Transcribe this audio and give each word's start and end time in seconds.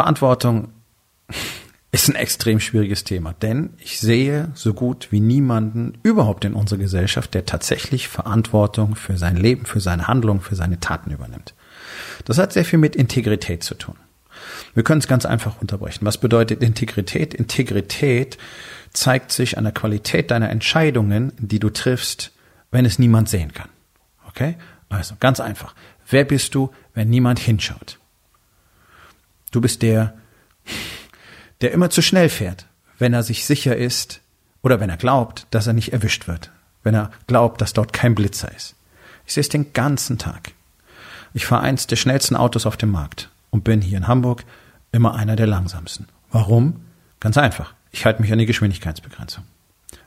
Verantwortung 0.00 0.68
ist 1.92 2.08
ein 2.08 2.14
extrem 2.14 2.58
schwieriges 2.58 3.04
Thema, 3.04 3.34
denn 3.34 3.74
ich 3.76 4.00
sehe 4.00 4.50
so 4.54 4.72
gut 4.72 5.08
wie 5.10 5.20
niemanden 5.20 5.98
überhaupt 6.02 6.46
in 6.46 6.54
unserer 6.54 6.78
Gesellschaft, 6.78 7.34
der 7.34 7.44
tatsächlich 7.44 8.08
Verantwortung 8.08 8.96
für 8.96 9.18
sein 9.18 9.36
Leben, 9.36 9.66
für 9.66 9.80
seine 9.80 10.08
Handlung, 10.08 10.40
für 10.40 10.54
seine 10.54 10.80
Taten 10.80 11.10
übernimmt. 11.10 11.52
Das 12.24 12.38
hat 12.38 12.54
sehr 12.54 12.64
viel 12.64 12.78
mit 12.78 12.96
Integrität 12.96 13.62
zu 13.62 13.74
tun. 13.74 13.96
Wir 14.72 14.84
können 14.84 15.00
es 15.00 15.06
ganz 15.06 15.26
einfach 15.26 15.60
unterbrechen. 15.60 16.06
Was 16.06 16.16
bedeutet 16.16 16.62
Integrität? 16.62 17.34
Integrität 17.34 18.38
zeigt 18.94 19.32
sich 19.32 19.58
an 19.58 19.64
der 19.64 19.74
Qualität 19.74 20.30
deiner 20.30 20.48
Entscheidungen, 20.48 21.34
die 21.36 21.58
du 21.58 21.68
triffst, 21.68 22.32
wenn 22.70 22.86
es 22.86 22.98
niemand 22.98 23.28
sehen 23.28 23.52
kann. 23.52 23.68
Okay? 24.26 24.56
Also 24.88 25.16
ganz 25.20 25.40
einfach. 25.40 25.74
Wer 26.08 26.24
bist 26.24 26.54
du, 26.54 26.70
wenn 26.94 27.10
niemand 27.10 27.38
hinschaut? 27.38 27.99
Du 29.50 29.60
bist 29.60 29.82
der, 29.82 30.14
der 31.60 31.72
immer 31.72 31.90
zu 31.90 32.02
schnell 32.02 32.28
fährt, 32.28 32.66
wenn 32.98 33.12
er 33.12 33.22
sich 33.22 33.44
sicher 33.44 33.76
ist 33.76 34.20
oder 34.62 34.80
wenn 34.80 34.90
er 34.90 34.96
glaubt, 34.96 35.46
dass 35.50 35.66
er 35.66 35.72
nicht 35.72 35.92
erwischt 35.92 36.28
wird, 36.28 36.50
wenn 36.82 36.94
er 36.94 37.10
glaubt, 37.26 37.60
dass 37.60 37.72
dort 37.72 37.92
kein 37.92 38.14
Blitzer 38.14 38.54
ist. 38.54 38.74
Ich 39.26 39.34
sehe 39.34 39.40
es 39.40 39.48
den 39.48 39.72
ganzen 39.72 40.18
Tag. 40.18 40.52
Ich 41.32 41.46
fahre 41.46 41.62
eins 41.62 41.86
der 41.86 41.96
schnellsten 41.96 42.36
Autos 42.36 42.66
auf 42.66 42.76
dem 42.76 42.90
Markt 42.90 43.30
und 43.50 43.64
bin 43.64 43.80
hier 43.80 43.98
in 43.98 44.08
Hamburg 44.08 44.44
immer 44.92 45.14
einer 45.14 45.36
der 45.36 45.46
langsamsten. 45.46 46.06
Warum? 46.30 46.84
Ganz 47.20 47.38
einfach. 47.38 47.74
Ich 47.92 48.04
halte 48.04 48.22
mich 48.22 48.32
an 48.32 48.38
die 48.38 48.46
Geschwindigkeitsbegrenzung. 48.46 49.44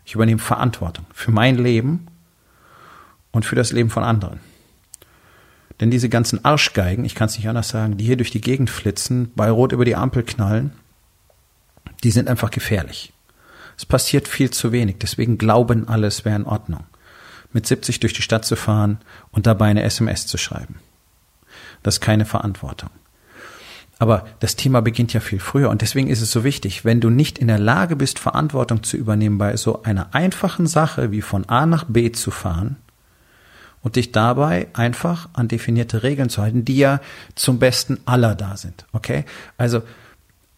Ich 0.06 0.16
übernehme 0.16 0.40
Verantwortung 0.40 1.06
für 1.14 1.32
mein 1.32 1.58
Leben 1.58 2.08
und 3.32 3.46
für 3.46 3.56
das 3.56 3.72
Leben 3.72 3.90
von 3.90 4.04
anderen. 4.04 4.40
Denn 5.84 5.92
diese 5.92 6.08
ganzen 6.08 6.46
Arschgeigen, 6.46 7.04
ich 7.04 7.14
kann 7.14 7.26
es 7.26 7.36
nicht 7.36 7.50
anders 7.50 7.68
sagen, 7.68 7.98
die 7.98 8.06
hier 8.06 8.16
durch 8.16 8.32
die 8.32 8.40
Gegend 8.40 8.70
flitzen, 8.70 9.34
bei 9.36 9.50
Rot 9.50 9.74
über 9.74 9.84
die 9.84 9.98
Ampel 9.98 10.24
knallen, 10.24 10.72
die 12.06 12.12
sind 12.12 12.30
einfach 12.30 12.52
gefährlich. 12.52 13.12
Es 13.78 13.86
passiert 13.86 14.30
viel 14.30 14.50
zu 14.50 14.72
wenig, 14.72 14.96
deswegen 15.02 15.38
glauben 15.38 15.90
alle, 15.90 16.08
es 16.08 16.24
wäre 16.24 16.38
in 16.38 16.46
Ordnung, 16.46 16.86
mit 17.52 17.68
70 17.68 18.00
durch 18.00 18.14
die 18.14 18.22
Stadt 18.22 18.46
zu 18.46 18.56
fahren 18.56 19.00
und 19.34 19.46
dabei 19.46 19.66
eine 19.66 19.84
SMS 19.84 20.26
zu 20.26 20.38
schreiben. 20.38 20.76
Das 21.82 21.96
ist 21.96 22.00
keine 22.00 22.24
Verantwortung. 22.24 22.90
Aber 24.00 24.26
das 24.40 24.56
Thema 24.56 24.82
beginnt 24.82 25.12
ja 25.12 25.20
viel 25.20 25.42
früher 25.42 25.70
und 25.70 25.82
deswegen 25.82 26.08
ist 26.08 26.22
es 26.22 26.32
so 26.32 26.46
wichtig, 26.46 26.86
wenn 26.86 27.02
du 27.02 27.10
nicht 27.10 27.38
in 27.38 27.50
der 27.50 27.60
Lage 27.60 27.98
bist, 27.98 28.20
Verantwortung 28.20 28.84
zu 28.84 28.96
übernehmen 28.96 29.38
bei 29.38 29.58
so 29.58 29.84
einer 29.84 30.16
einfachen 30.16 30.66
Sache 30.66 31.12
wie 31.12 31.22
von 31.22 31.50
A 31.50 31.66
nach 31.66 31.84
B 31.84 32.14
zu 32.14 32.32
fahren, 32.32 32.78
und 33.84 33.98
dich 33.98 34.12
dabei 34.12 34.68
einfach 34.74 35.30
an 35.34 35.48
definierte 35.48 36.02
Regeln 36.02 36.30
zu 36.30 36.42
halten, 36.42 36.66
die 36.66 36.78
ja 36.78 37.00
zum 37.36 37.60
Besten 37.60 38.00
aller 38.06 38.34
da 38.34 38.58
sind. 38.58 38.86
Okay? 38.94 39.26
Also 39.58 39.84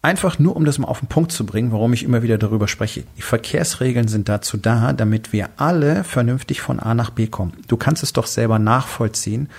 einfach 0.04 0.38
nur, 0.38 0.56
um 0.56 0.64
das 0.64 0.78
mal 0.78 0.88
auf 0.88 1.00
den 1.00 1.10
Punkt 1.10 1.32
zu 1.32 1.46
bringen, 1.46 1.72
warum 1.72 1.92
ich 1.92 2.04
immer 2.04 2.22
wieder 2.22 2.38
darüber 2.38 2.68
spreche. 2.68 3.04
Die 3.18 3.24
Verkehrsregeln 3.24 4.08
sind 4.08 4.30
dazu 4.30 4.56
da, 4.56 4.94
damit 4.94 5.34
wir 5.34 5.50
alle 5.58 6.04
vernünftig 6.04 6.62
von 6.62 6.80
A 6.80 6.94
nach 6.94 7.10
B 7.10 7.26
kommen. 7.28 7.54
Du 7.68 7.76
kannst 7.76 8.04
es 8.04 8.14
doch 8.14 8.28
selber 8.28 8.60
nachvollziehen, 8.60 9.50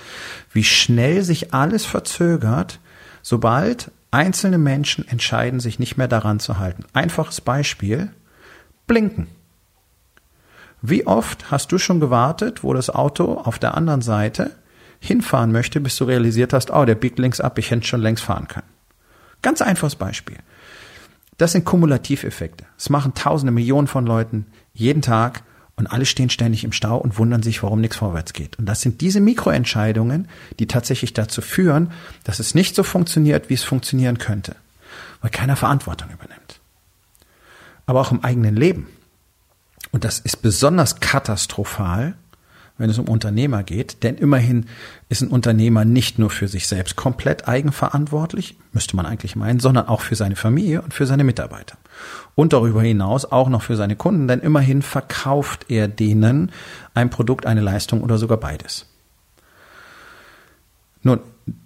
wie 0.53 0.63
schnell 0.63 1.21
sich 1.21 1.53
alles 1.53 1.85
verzögert, 1.85 2.79
sobald 3.21 3.91
einzelne 4.09 4.57
Menschen 4.57 5.05
entscheiden, 5.05 5.59
sich 5.59 5.79
nicht 5.79 5.97
mehr 5.97 6.07
daran 6.07 6.39
zu 6.39 6.57
halten. 6.57 6.85
Einfaches 6.93 7.41
Beispiel. 7.41 8.09
Blinken. 8.87 9.27
Wie 10.81 11.07
oft 11.07 11.51
hast 11.51 11.71
du 11.71 11.77
schon 11.77 11.99
gewartet, 11.99 12.63
wo 12.63 12.73
das 12.73 12.89
Auto 12.89 13.33
auf 13.33 13.59
der 13.59 13.75
anderen 13.75 14.01
Seite 14.01 14.51
hinfahren 14.99 15.51
möchte, 15.51 15.79
bis 15.79 15.95
du 15.95 16.05
realisiert 16.05 16.53
hast, 16.53 16.71
oh, 16.71 16.85
der 16.85 16.95
biegt 16.95 17.19
links 17.19 17.39
ab, 17.39 17.57
ich 17.57 17.71
hätte 17.71 17.87
schon 17.87 18.01
längst 18.01 18.23
fahren 18.23 18.47
können. 18.47 18.67
Ganz 19.41 19.61
einfaches 19.61 19.95
Beispiel. 19.95 20.37
Das 21.37 21.51
sind 21.51 21.65
Kumulativeffekte. 21.65 22.65
Es 22.77 22.89
machen 22.89 23.13
tausende 23.13 23.51
Millionen 23.51 23.87
von 23.87 24.05
Leuten 24.05 24.47
jeden 24.73 25.01
Tag 25.01 25.43
und 25.75 25.85
alle 25.87 26.07
stehen 26.07 26.31
ständig 26.31 26.63
im 26.63 26.71
Stau 26.71 26.97
und 26.97 27.19
wundern 27.19 27.43
sich, 27.43 27.61
warum 27.61 27.79
nichts 27.79 27.97
vorwärts 27.97 28.33
geht. 28.33 28.57
Und 28.57 28.65
das 28.65 28.81
sind 28.81 29.01
diese 29.01 29.21
Mikroentscheidungen, 29.21 30.27
die 30.57 30.65
tatsächlich 30.65 31.13
dazu 31.13 31.41
führen, 31.41 31.91
dass 32.23 32.39
es 32.39 32.55
nicht 32.55 32.73
so 32.73 32.81
funktioniert, 32.81 33.49
wie 33.49 33.53
es 33.53 33.63
funktionieren 33.63 34.17
könnte, 34.17 34.55
weil 35.21 35.29
keiner 35.29 35.55
Verantwortung 35.55 36.09
übernimmt. 36.09 36.59
Aber 37.85 38.01
auch 38.01 38.11
im 38.11 38.23
eigenen 38.23 38.55
Leben. 38.55 38.87
Und 39.91 40.03
das 40.03 40.19
ist 40.19 40.41
besonders 40.41 40.99
katastrophal, 40.99 42.15
wenn 42.77 42.89
es 42.89 42.99
um 42.99 43.07
Unternehmer 43.07 43.63
geht, 43.63 44.03
denn 44.03 44.15
immerhin 44.15 44.67
ist 45.09 45.21
ein 45.21 45.29
Unternehmer 45.29 45.83
nicht 45.83 46.19
nur 46.19 46.29
für 46.29 46.47
sich 46.47 46.67
selbst 46.67 46.95
komplett 46.95 47.47
eigenverantwortlich, 47.47 48.55
müsste 48.71 48.95
man 48.95 49.05
eigentlich 49.05 49.35
meinen, 49.35 49.59
sondern 49.59 49.87
auch 49.87 50.01
für 50.01 50.15
seine 50.15 50.35
Familie 50.35 50.81
und 50.83 50.93
für 50.93 51.07
seine 51.07 51.23
Mitarbeiter. 51.23 51.77
Und 52.35 52.53
darüber 52.53 52.83
hinaus 52.83 53.25
auch 53.25 53.49
noch 53.49 53.63
für 53.63 53.75
seine 53.75 53.95
Kunden, 53.95 54.27
denn 54.27 54.41
immerhin 54.41 54.83
verkauft 54.83 55.65
er 55.69 55.87
denen 55.87 56.51
ein 56.93 57.09
Produkt, 57.09 57.47
eine 57.47 57.61
Leistung 57.61 58.03
oder 58.03 58.19
sogar 58.19 58.37
beides. 58.37 58.85
Nun, 61.01 61.19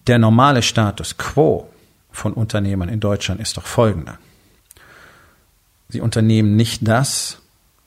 der 0.08 0.20
normale 0.20 0.62
Status 0.62 1.18
quo 1.18 1.70
von 2.12 2.34
Unternehmern 2.34 2.90
in 2.90 3.00
Deutschland 3.00 3.42
ist 3.42 3.58
doch 3.58 3.66
folgender. 3.66 4.18
Sie 5.90 6.00
unternehmen 6.00 6.56
nicht 6.56 6.88
das, 6.88 7.41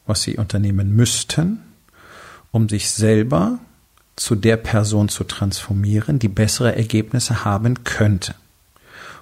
was 0.06 0.22
sie 0.22 0.36
unternehmen 0.36 0.94
müssten, 0.94 1.60
um 2.50 2.68
sich 2.68 2.90
selber 2.90 3.58
zu 4.16 4.36
der 4.36 4.56
Person 4.56 5.08
zu 5.08 5.24
transformieren, 5.24 6.18
die 6.18 6.28
bessere 6.28 6.76
Ergebnisse 6.76 7.44
haben 7.44 7.84
könnte. 7.84 8.34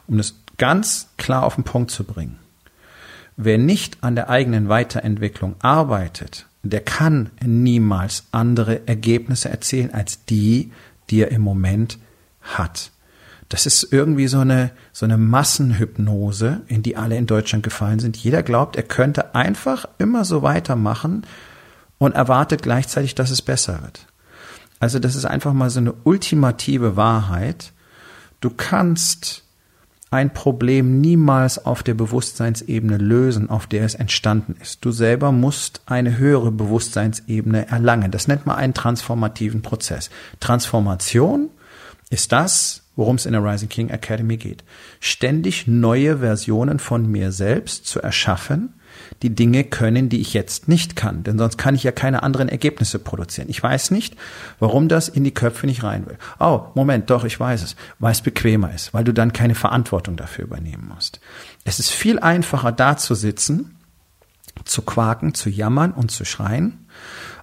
Um 0.07 0.19
das 0.19 0.35
ganz 0.59 1.09
klar 1.17 1.45
auf 1.45 1.55
den 1.55 1.65
Punkt 1.65 1.91
zu 1.91 2.05
bringen. 2.05 2.39
Wer 3.37 3.59
nicht 3.59 4.03
an 4.03 4.15
der 4.15 4.29
eigenen 4.29 4.69
Weiterentwicklung 4.69 5.57
arbeitet, 5.61 6.47
der 6.63 6.81
kann 6.81 7.31
niemals 7.45 8.27
andere 8.31 8.87
Ergebnisse 8.87 9.49
erzielen 9.49 9.93
als 9.93 10.25
die, 10.27 10.71
die 11.11 11.21
er 11.21 11.31
im 11.31 11.41
Moment 11.41 11.99
hat. 12.43 12.91
Das 13.53 13.67
ist 13.67 13.93
irgendwie 13.93 14.29
so 14.29 14.39
eine, 14.39 14.71
so 14.95 15.05
eine 15.05 15.19
Massenhypnose, 15.19 16.63
in 16.69 16.83
die 16.83 16.97
alle 16.97 17.19
in 17.19 17.27
Deutschland 17.27 17.63
gefallen 17.63 17.99
sind. 17.99 18.17
Jeder 18.17 18.43
glaubt, 18.43 18.77
er 18.77 18.83
könnte 18.83 19.35
einfach 19.35 19.85
immer 19.99 20.25
so 20.25 20.41
weitermachen 20.41 21.27
und 21.99 22.15
erwartet 22.15 22.63
gleichzeitig, 22.63 23.15
dass 23.15 23.31
es 23.31 23.43
besser 23.43 23.83
wird. 23.83 24.07
Also 24.81 24.99
das 24.99 25.17
ist 25.17 25.27
einfach 25.27 25.53
mal 25.53 25.69
so 25.69 25.81
eine 25.81 25.93
ultimative 25.93 26.97
Wahrheit. 26.97 27.75
Du 28.41 28.49
kannst 28.49 29.45
ein 30.11 30.33
Problem 30.33 31.03
niemals 31.03 31.63
auf 31.67 31.83
der 31.83 31.93
Bewusstseinsebene 31.93 32.97
lösen, 32.97 33.51
auf 33.51 33.67
der 33.67 33.85
es 33.85 33.95
entstanden 33.95 34.57
ist. 34.63 34.83
Du 34.83 34.93
selber 34.93 35.31
musst 35.31 35.83
eine 35.85 36.17
höhere 36.17 36.53
Bewusstseinsebene 36.53 37.69
erlangen. 37.69 38.13
Das 38.13 38.29
nennt 38.29 38.47
man 38.47 38.57
einen 38.57 38.73
transformativen 38.73 39.61
Prozess. 39.61 40.09
Transformation 40.41 41.51
ist 42.09 42.33
das, 42.33 42.82
worum 42.97 43.17
es 43.17 43.27
in 43.27 43.33
der 43.33 43.45
Rising 43.45 43.69
King 43.69 43.91
Academy 43.91 44.37
geht. 44.37 44.65
Ständig 45.01 45.67
neue 45.67 46.19
Versionen 46.19 46.79
von 46.79 47.11
mir 47.11 47.33
selbst 47.33 47.87
zu 47.87 48.01
erschaffen, 48.01 48.75
die 49.23 49.35
Dinge 49.35 49.65
können, 49.65 50.09
die 50.09 50.21
ich 50.21 50.35
jetzt 50.35 50.69
nicht 50.69 50.97
kann. 50.97 51.23
Denn 51.23 51.39
sonst 51.39 51.57
kann 51.57 51.75
ich 51.75 51.83
ja 51.83 51.93
keine 51.93 52.23
anderen 52.23 52.49
Ergebnisse 52.49 52.99
produzieren. 52.99 53.49
Ich 53.49 53.63
weiß 53.63 53.91
nicht, 53.91 54.17
warum 54.59 54.89
das 54.89 55.09
in 55.09 55.25
die 55.25 55.35
Köpfe 55.35 55.67
nicht 55.67 55.83
rein 55.83 56.07
will. 56.07 56.19
Oh, 56.41 56.67
Moment, 56.75 57.11
doch, 57.11 57.25
ich 57.25 57.39
weiß 57.39 57.63
es. 57.63 57.77
Weil 57.99 58.13
es 58.13 58.21
bequemer 58.21 58.75
ist, 58.75 58.93
weil 58.93 59.05
du 59.05 59.13
dann 59.13 59.33
keine 59.33 59.55
Verantwortung 59.55 60.17
dafür 60.17 60.45
übernehmen 60.45 60.91
musst. 60.95 61.21
Es 61.65 61.79
ist 61.79 61.91
viel 61.91 62.19
einfacher, 62.19 62.73
da 62.73 62.97
zu 62.97 63.15
sitzen, 63.15 63.77
zu 64.65 64.83
quaken, 64.83 65.35
zu 65.35 65.49
jammern 65.49 65.93
und 65.93 66.11
zu 66.11 66.25
schreien, 66.25 66.87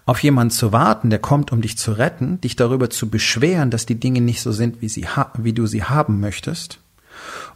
auf 0.10 0.24
jemanden 0.24 0.50
zu 0.50 0.72
warten, 0.72 1.12
der 1.12 1.20
kommt, 1.20 1.52
um 1.52 1.62
dich 1.62 1.78
zu 1.78 1.92
retten, 1.92 2.42
dich 2.42 2.56
darüber 2.56 2.90
zu 2.90 3.12
beschweren, 3.12 3.70
dass 3.70 3.86
die 3.86 4.00
Dinge 4.00 4.22
nicht 4.22 4.42
so 4.42 4.52
sind, 4.52 4.82
wie, 4.82 4.90
sie 4.90 5.06
wie 5.38 5.54
du 5.54 5.68
sie 5.68 5.84
haben 5.84 6.20
möchtest, 6.20 6.80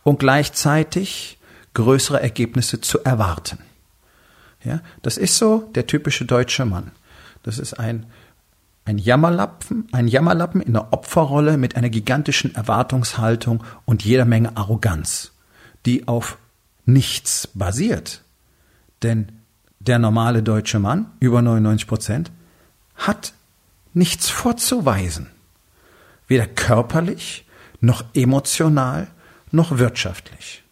und 0.04 0.20
gleichzeitig 0.20 1.40
größere 1.74 2.22
Ergebnisse 2.22 2.80
zu 2.80 3.04
erwarten. 3.04 3.58
Ja, 4.64 4.82
das 5.02 5.18
ist 5.18 5.36
so 5.36 5.68
der 5.74 5.88
typische 5.88 6.26
deutsche 6.26 6.64
Mann. 6.66 6.92
Das 7.42 7.58
ist 7.58 7.74
ein 7.74 8.06
Ein 8.86 9.00
Jammerlappen, 9.00 9.88
ein 9.92 10.08
Jammerlappen 10.08 10.62
in 10.62 10.74
der 10.74 10.94
Opferrolle 10.94 11.58
mit 11.58 11.76
einer 11.76 11.90
gigantischen 11.90 12.54
Erwartungshaltung 12.54 13.64
und 13.86 14.06
jeder 14.06 14.26
Menge 14.26 14.56
Arroganz, 14.58 15.32
die 15.88 16.08
auf 16.08 16.38
nichts 16.86 17.48
basiert. 17.48 18.22
Denn 19.02 19.32
der 19.80 19.98
normale 19.98 20.44
deutsche 20.44 20.78
Mann, 20.78 21.08
über 21.20 21.42
99 21.42 21.88
Prozent, 21.88 22.32
hat 22.96 23.34
nichts 23.94 24.30
vorzuweisen. 24.30 25.30
Weder 26.28 26.48
körperlich, 26.48 27.46
noch 27.80 28.04
emotional, 28.14 29.08
noch 29.52 29.78
wirtschaftlich. 29.78 30.64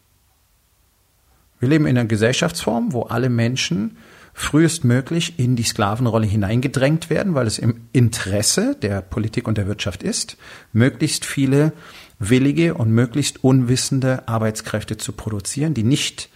Wir 1.60 1.70
leben 1.70 1.86
in 1.86 1.98
einer 1.98 2.08
Gesellschaftsform, 2.08 2.94
wo 2.94 3.04
alle 3.04 3.30
Menschen 3.30 3.98
frühestmöglich 4.34 5.38
in 5.38 5.56
die 5.56 5.64
Sklavenrolle 5.64 6.26
hineingedrängt 6.26 7.10
werden, 7.10 7.36
weil 7.36 7.48
es 7.48 7.60
im 7.60 7.82
Interesse 7.92 8.76
der 8.82 9.02
Politik 9.02 9.48
und 9.48 9.58
der 9.58 9.68
Wirtschaft 9.68 10.04
ist, 10.04 10.38
möglichst 10.74 11.26
viele 11.26 11.74
willige 12.18 12.76
und 12.76 12.92
möglichst 12.92 13.44
unwissende 13.44 14.28
Arbeitskräfte 14.28 14.98
zu 14.98 15.12
produzieren, 15.12 15.74
die 15.74 15.84
nicht 15.84 16.30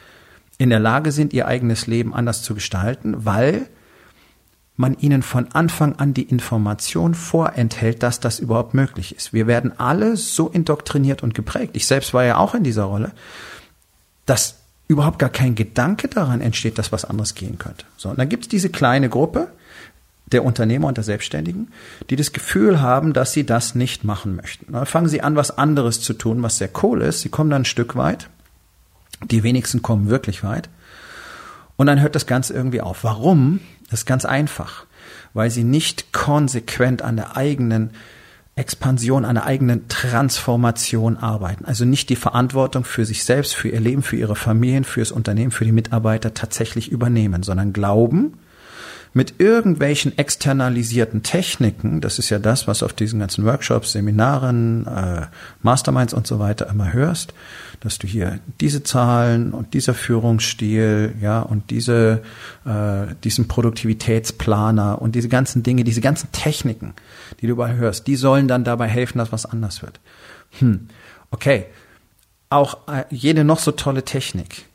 in 0.58 0.70
der 0.70 0.80
Lage 0.80 1.12
sind, 1.12 1.34
ihr 1.34 1.48
eigenes 1.48 1.88
Leben 1.88 2.14
anders 2.14 2.44
zu 2.44 2.54
gestalten, 2.54 3.26
weil 3.26 3.68
man 4.78 4.98
ihnen 5.00 5.24
von 5.24 5.48
Anfang 5.54 5.96
an 5.96 6.14
die 6.14 6.24
Information 6.24 7.16
vorenthält, 7.16 8.04
dass 8.04 8.20
das 8.20 8.40
überhaupt 8.40 8.74
möglich 8.74 9.16
ist. 9.16 9.32
Wir 9.32 9.48
werden 9.48 9.80
alle 9.80 10.18
so 10.18 10.50
indoktriniert 10.50 11.24
und 11.24 11.34
geprägt. 11.34 11.76
Ich 11.76 11.88
selbst 11.88 12.14
war 12.14 12.26
ja 12.26 12.38
auch 12.38 12.56
in 12.56 12.64
dieser 12.64 12.84
Rolle, 12.84 13.12
dass 14.26 14.56
überhaupt 14.88 15.20
gar 15.20 15.30
kein 15.30 15.56
Gedanke 15.56 16.08
daran 16.08 16.42
entsteht, 16.42 16.78
dass 16.78 16.92
was 16.92 17.06
anderes 17.06 17.36
gehen 17.36 17.58
könnte. 17.58 17.86
So, 17.98 18.10
und 18.10 18.20
dann 18.20 18.30
gibt 18.30 18.44
es 18.44 18.50
diese 18.50 18.70
kleine 18.70 19.10
Gruppe 19.10 19.48
der 20.28 20.44
Unternehmer 20.44 20.88
und 20.88 20.98
der 20.98 21.04
Selbstständigen, 21.04 21.72
die 22.10 22.16
das 22.16 22.34
Gefühl 22.34 22.82
haben, 22.82 23.14
dass 23.14 23.32
sie 23.32 23.46
das 23.46 23.76
nicht 23.76 24.04
machen 24.04 24.36
möchten. 24.36 24.74
Dann 24.74 24.86
fangen 24.86 25.08
sie 25.08 25.22
an, 25.22 25.36
was 25.36 25.58
anderes 25.58 26.02
zu 26.02 26.14
tun, 26.14 26.42
was 26.44 26.58
sehr 26.58 26.70
cool 26.84 27.02
ist. 27.02 27.22
Sie 27.22 27.30
kommen 27.30 27.50
dann 27.50 27.62
ein 27.62 27.66
Stück 27.66 27.96
weit. 27.96 28.28
Die 29.24 29.44
wenigsten 29.44 29.82
kommen 29.82 30.10
wirklich 30.10 30.44
weit. 30.44 30.70
Und 31.78 31.88
dann 31.88 32.02
hört 32.02 32.16
das 32.16 32.26
Ganze 32.26 32.54
irgendwie 32.54 32.82
auf. 32.82 33.04
Warum? 33.04 33.60
Das 33.90 34.02
ist 34.02 34.06
ganz 34.06 34.26
einfach. 34.26 34.86
Weil 35.34 35.50
sie 35.50 35.64
nicht 35.64 36.14
konsequent 36.14 37.02
an 37.02 37.18
der 37.18 37.38
eigenen 37.38 37.92
Expansion, 38.56 39.26
an 39.26 39.36
der 39.36 39.46
eigenen 39.46 39.88
Transformation 39.90 41.18
arbeiten. 41.18 41.66
Also 41.66 41.84
nicht 41.84 42.10
die 42.10 42.16
Verantwortung 42.16 42.86
für 42.86 43.06
sich 43.06 43.26
selbst, 43.26 43.54
für 43.54 43.68
ihr 43.68 43.82
Leben, 43.82 44.02
für 44.02 44.16
ihre 44.16 44.36
Familien, 44.36 44.86
fürs 44.86 45.12
Unternehmen, 45.12 45.52
für 45.52 45.66
die 45.66 45.74
Mitarbeiter 45.74 46.34
tatsächlich 46.34 46.90
übernehmen, 46.90 47.44
sondern 47.44 47.74
glauben, 47.74 48.38
mit 49.16 49.40
irgendwelchen 49.40 50.18
externalisierten 50.18 51.24
Techniken, 51.24 52.02
das 52.02 52.20
ist 52.20 52.30
ja 52.30 52.38
das, 52.38 52.68
was 52.68 52.84
auf 52.84 52.92
diesen 52.92 53.22
ganzen 53.22 53.46
Workshops, 53.46 53.94
Seminaren, 53.94 54.86
äh, 54.86 55.28
Masterminds 55.62 56.14
und 56.14 56.28
so 56.28 56.38
weiter 56.38 56.68
immer 56.68 56.92
hörst, 56.92 57.34
dass 57.80 57.98
du 57.98 58.08
hier 58.08 58.40
diese 58.60 58.84
Zahlen 58.84 59.54
und 59.54 59.74
dieser 59.74 59.94
Führungsstil, 59.94 61.16
ja, 61.22 61.40
und 61.40 61.70
diese, 61.70 62.24
äh, 62.66 63.16
diesen 63.24 63.48
Produktivitätsplaner 63.48 65.02
und 65.02 65.16
diese 65.16 65.30
ganzen 65.30 65.64
Dinge, 65.64 65.86
diese 65.86 66.02
ganzen 66.02 66.34
Techniken, 66.34 66.94
die 67.40 67.48
du 67.48 67.54
überall 67.54 67.78
hörst, 67.78 68.08
die 68.08 68.18
sollen 68.18 68.50
dann 68.50 68.66
dabei 68.66 68.90
helfen, 68.90 69.20
dass 69.20 69.32
was 69.32 69.46
anders 69.46 69.82
wird. 69.82 70.02
Hm, 70.60 70.90
okay. 71.32 71.68
Auch 72.50 72.86
äh, 72.90 73.06
jede 73.10 73.46
noch 73.46 73.60
so 73.60 73.72
tolle 73.72 74.04
Technik 74.04 74.66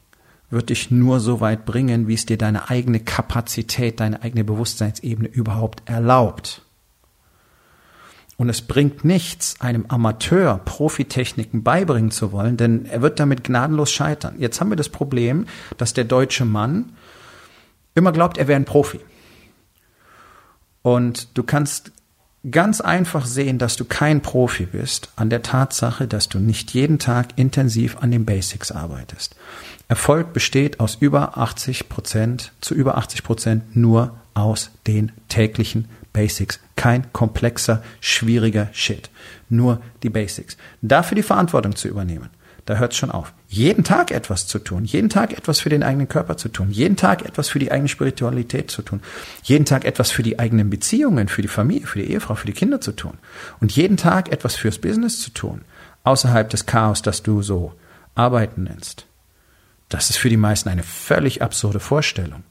wird 0.50 0.70
dich 0.70 0.90
nur 0.90 1.20
so 1.20 1.40
weit 1.40 1.64
bringen, 1.64 2.08
wie 2.08 2.14
es 2.14 2.26
dir 2.26 2.36
deine 2.36 2.68
eigene 2.68 3.00
Kapazität, 3.00 4.00
deine 4.00 4.22
eigene 4.22 4.44
Bewusstseinsebene 4.44 5.28
überhaupt 5.28 5.88
erlaubt. 5.88 6.62
Und 8.36 8.48
es 8.48 8.62
bringt 8.62 9.04
nichts, 9.04 9.60
einem 9.60 9.84
Amateur 9.88 10.58
Profitechniken 10.64 11.62
beibringen 11.62 12.10
zu 12.10 12.32
wollen, 12.32 12.56
denn 12.56 12.86
er 12.86 13.02
wird 13.02 13.20
damit 13.20 13.44
gnadenlos 13.44 13.92
scheitern. 13.92 14.36
Jetzt 14.38 14.60
haben 14.60 14.70
wir 14.70 14.76
das 14.76 14.88
Problem, 14.88 15.46
dass 15.76 15.92
der 15.92 16.04
deutsche 16.04 16.46
Mann 16.46 16.92
immer 17.94 18.12
glaubt, 18.12 18.38
er 18.38 18.48
wäre 18.48 18.56
ein 18.56 18.64
Profi. 18.64 19.00
Und 20.82 21.36
du 21.36 21.42
kannst 21.42 21.92
ganz 22.48 22.80
einfach 22.80 23.26
sehen, 23.26 23.58
dass 23.58 23.76
du 23.76 23.84
kein 23.84 24.22
Profi 24.22 24.66
bist 24.66 25.10
an 25.16 25.30
der 25.30 25.42
Tatsache, 25.42 26.06
dass 26.06 26.28
du 26.28 26.38
nicht 26.38 26.72
jeden 26.72 26.98
Tag 26.98 27.36
intensiv 27.36 27.98
an 28.00 28.10
den 28.10 28.24
Basics 28.24 28.72
arbeitest. 28.72 29.36
Erfolg 29.88 30.32
besteht 30.32 30.80
aus 30.80 30.96
über 31.00 31.36
80 31.36 31.88
Prozent, 31.88 32.52
zu 32.60 32.74
über 32.74 32.96
80 32.96 33.24
Prozent 33.24 33.76
nur 33.76 34.14
aus 34.34 34.70
den 34.86 35.12
täglichen 35.28 35.88
Basics. 36.12 36.60
Kein 36.76 37.12
komplexer, 37.12 37.82
schwieriger 38.00 38.68
Shit. 38.72 39.10
Nur 39.48 39.82
die 40.02 40.10
Basics. 40.10 40.56
Dafür 40.80 41.16
die 41.16 41.22
Verantwortung 41.22 41.76
zu 41.76 41.88
übernehmen. 41.88 42.30
Da 42.70 42.76
hört 42.76 42.92
es 42.92 42.98
schon 42.98 43.10
auf. 43.10 43.32
Jeden 43.48 43.82
Tag 43.82 44.12
etwas 44.12 44.46
zu 44.46 44.60
tun, 44.60 44.84
jeden 44.84 45.08
Tag 45.08 45.32
etwas 45.32 45.58
für 45.58 45.70
den 45.70 45.82
eigenen 45.82 46.06
Körper 46.06 46.36
zu 46.36 46.48
tun, 46.48 46.70
jeden 46.70 46.94
Tag 46.94 47.24
etwas 47.24 47.48
für 47.48 47.58
die 47.58 47.72
eigene 47.72 47.88
Spiritualität 47.88 48.70
zu 48.70 48.82
tun, 48.82 49.00
jeden 49.42 49.64
Tag 49.64 49.84
etwas 49.84 50.12
für 50.12 50.22
die 50.22 50.38
eigenen 50.38 50.70
Beziehungen, 50.70 51.26
für 51.26 51.42
die 51.42 51.48
Familie, 51.48 51.88
für 51.88 51.98
die 51.98 52.12
Ehefrau, 52.12 52.36
für 52.36 52.46
die 52.46 52.52
Kinder 52.52 52.80
zu 52.80 52.92
tun 52.92 53.14
und 53.60 53.72
jeden 53.72 53.96
Tag 53.96 54.30
etwas 54.30 54.54
fürs 54.54 54.78
Business 54.78 55.18
zu 55.18 55.30
tun, 55.30 55.62
außerhalb 56.04 56.48
des 56.48 56.66
Chaos, 56.66 57.02
das 57.02 57.24
du 57.24 57.42
so 57.42 57.74
arbeiten 58.14 58.62
nennst. 58.62 59.04
Das 59.88 60.08
ist 60.08 60.18
für 60.18 60.28
die 60.28 60.36
meisten 60.36 60.68
eine 60.68 60.84
völlig 60.84 61.42
absurde 61.42 61.80
Vorstellung. 61.80 62.44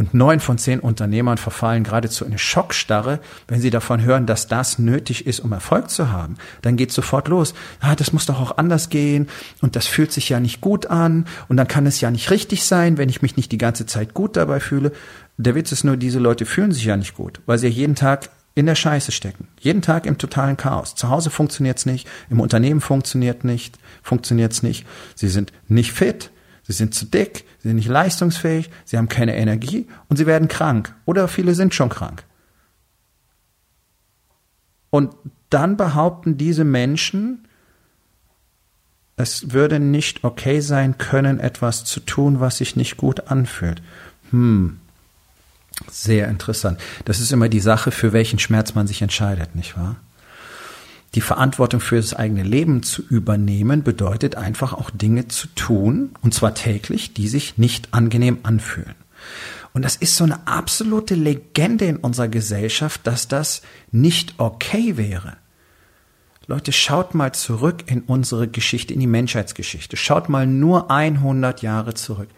Und 0.00 0.14
neun 0.14 0.40
von 0.40 0.56
zehn 0.56 0.80
Unternehmern 0.80 1.36
verfallen 1.36 1.84
geradezu 1.84 2.24
in 2.24 2.30
eine 2.30 2.38
Schockstarre, 2.38 3.20
wenn 3.48 3.60
sie 3.60 3.68
davon 3.68 4.00
hören, 4.00 4.24
dass 4.24 4.48
das 4.48 4.78
nötig 4.78 5.26
ist, 5.26 5.40
um 5.40 5.52
Erfolg 5.52 5.90
zu 5.90 6.10
haben. 6.10 6.36
Dann 6.62 6.78
geht 6.78 6.90
sofort 6.90 7.28
los. 7.28 7.52
Ah, 7.80 7.94
das 7.94 8.14
muss 8.14 8.24
doch 8.24 8.40
auch 8.40 8.56
anders 8.56 8.88
gehen 8.88 9.28
und 9.60 9.76
das 9.76 9.86
fühlt 9.86 10.10
sich 10.10 10.30
ja 10.30 10.40
nicht 10.40 10.62
gut 10.62 10.86
an 10.86 11.26
und 11.48 11.58
dann 11.58 11.68
kann 11.68 11.84
es 11.84 12.00
ja 12.00 12.10
nicht 12.10 12.30
richtig 12.30 12.64
sein, 12.64 12.96
wenn 12.96 13.10
ich 13.10 13.20
mich 13.20 13.36
nicht 13.36 13.52
die 13.52 13.58
ganze 13.58 13.84
Zeit 13.84 14.14
gut 14.14 14.38
dabei 14.38 14.58
fühle. 14.58 14.92
Der 15.36 15.54
Witz 15.54 15.70
ist 15.70 15.84
nur, 15.84 15.98
diese 15.98 16.18
Leute 16.18 16.46
fühlen 16.46 16.72
sich 16.72 16.86
ja 16.86 16.96
nicht 16.96 17.14
gut, 17.14 17.42
weil 17.44 17.58
sie 17.58 17.68
jeden 17.68 17.94
Tag 17.94 18.30
in 18.54 18.64
der 18.64 18.76
Scheiße 18.76 19.12
stecken. 19.12 19.48
Jeden 19.60 19.82
Tag 19.82 20.06
im 20.06 20.16
totalen 20.16 20.56
Chaos. 20.56 20.94
Zu 20.94 21.10
Hause 21.10 21.28
funktioniert's 21.28 21.84
nicht, 21.84 22.08
im 22.30 22.40
Unternehmen 22.40 22.80
funktioniert 22.80 23.44
nicht, 23.44 23.78
funktioniert's 24.02 24.62
nicht. 24.62 24.86
Sie 25.14 25.28
sind 25.28 25.52
nicht 25.68 25.92
fit, 25.92 26.30
sie 26.70 26.76
sind 26.76 26.94
zu 26.94 27.04
dick, 27.04 27.44
sie 27.58 27.68
sind 27.68 27.76
nicht 27.76 27.88
leistungsfähig, 27.88 28.70
sie 28.84 28.96
haben 28.96 29.08
keine 29.08 29.36
Energie 29.36 29.88
und 30.08 30.16
sie 30.16 30.26
werden 30.26 30.46
krank. 30.46 30.94
Oder 31.04 31.26
viele 31.26 31.54
sind 31.54 31.74
schon 31.74 31.88
krank. 31.88 32.24
Und 34.90 35.14
dann 35.50 35.76
behaupten 35.76 36.36
diese 36.36 36.64
Menschen, 36.64 37.48
es 39.16 39.52
würde 39.52 39.80
nicht 39.80 40.22
okay 40.22 40.60
sein 40.60 40.96
können, 40.96 41.40
etwas 41.40 41.84
zu 41.84 42.00
tun, 42.00 42.38
was 42.38 42.58
sich 42.58 42.76
nicht 42.76 42.96
gut 42.96 43.28
anfühlt. 43.28 43.82
Hm, 44.30 44.78
sehr 45.90 46.28
interessant. 46.28 46.80
Das 47.04 47.18
ist 47.18 47.32
immer 47.32 47.48
die 47.48 47.60
Sache, 47.60 47.90
für 47.90 48.12
welchen 48.12 48.38
Schmerz 48.38 48.74
man 48.74 48.86
sich 48.86 49.02
entscheidet, 49.02 49.56
nicht 49.56 49.76
wahr? 49.76 49.96
Die 51.14 51.20
Verantwortung 51.20 51.80
für 51.80 51.96
das 51.96 52.14
eigene 52.14 52.44
Leben 52.44 52.82
zu 52.82 53.02
übernehmen 53.02 53.82
bedeutet 53.82 54.36
einfach 54.36 54.72
auch 54.72 54.90
Dinge 54.90 55.26
zu 55.26 55.48
tun, 55.48 56.10
und 56.22 56.34
zwar 56.34 56.54
täglich, 56.54 57.14
die 57.14 57.26
sich 57.26 57.58
nicht 57.58 57.92
angenehm 57.92 58.38
anfühlen. 58.44 58.94
Und 59.72 59.84
das 59.84 59.96
ist 59.96 60.16
so 60.16 60.24
eine 60.24 60.46
absolute 60.46 61.14
Legende 61.14 61.84
in 61.84 61.96
unserer 61.96 62.28
Gesellschaft, 62.28 63.06
dass 63.06 63.28
das 63.28 63.62
nicht 63.90 64.34
okay 64.38 64.96
wäre. 64.96 65.36
Leute, 66.46 66.72
schaut 66.72 67.14
mal 67.14 67.32
zurück 67.32 67.84
in 67.86 68.00
unsere 68.00 68.48
Geschichte, 68.48 68.92
in 68.92 68.98
die 68.98 69.06
Menschheitsgeschichte. 69.06 69.96
Schaut 69.96 70.28
mal 70.28 70.48
nur 70.48 70.90
100 70.90 71.62
Jahre 71.62 71.94
zurück. 71.94 72.28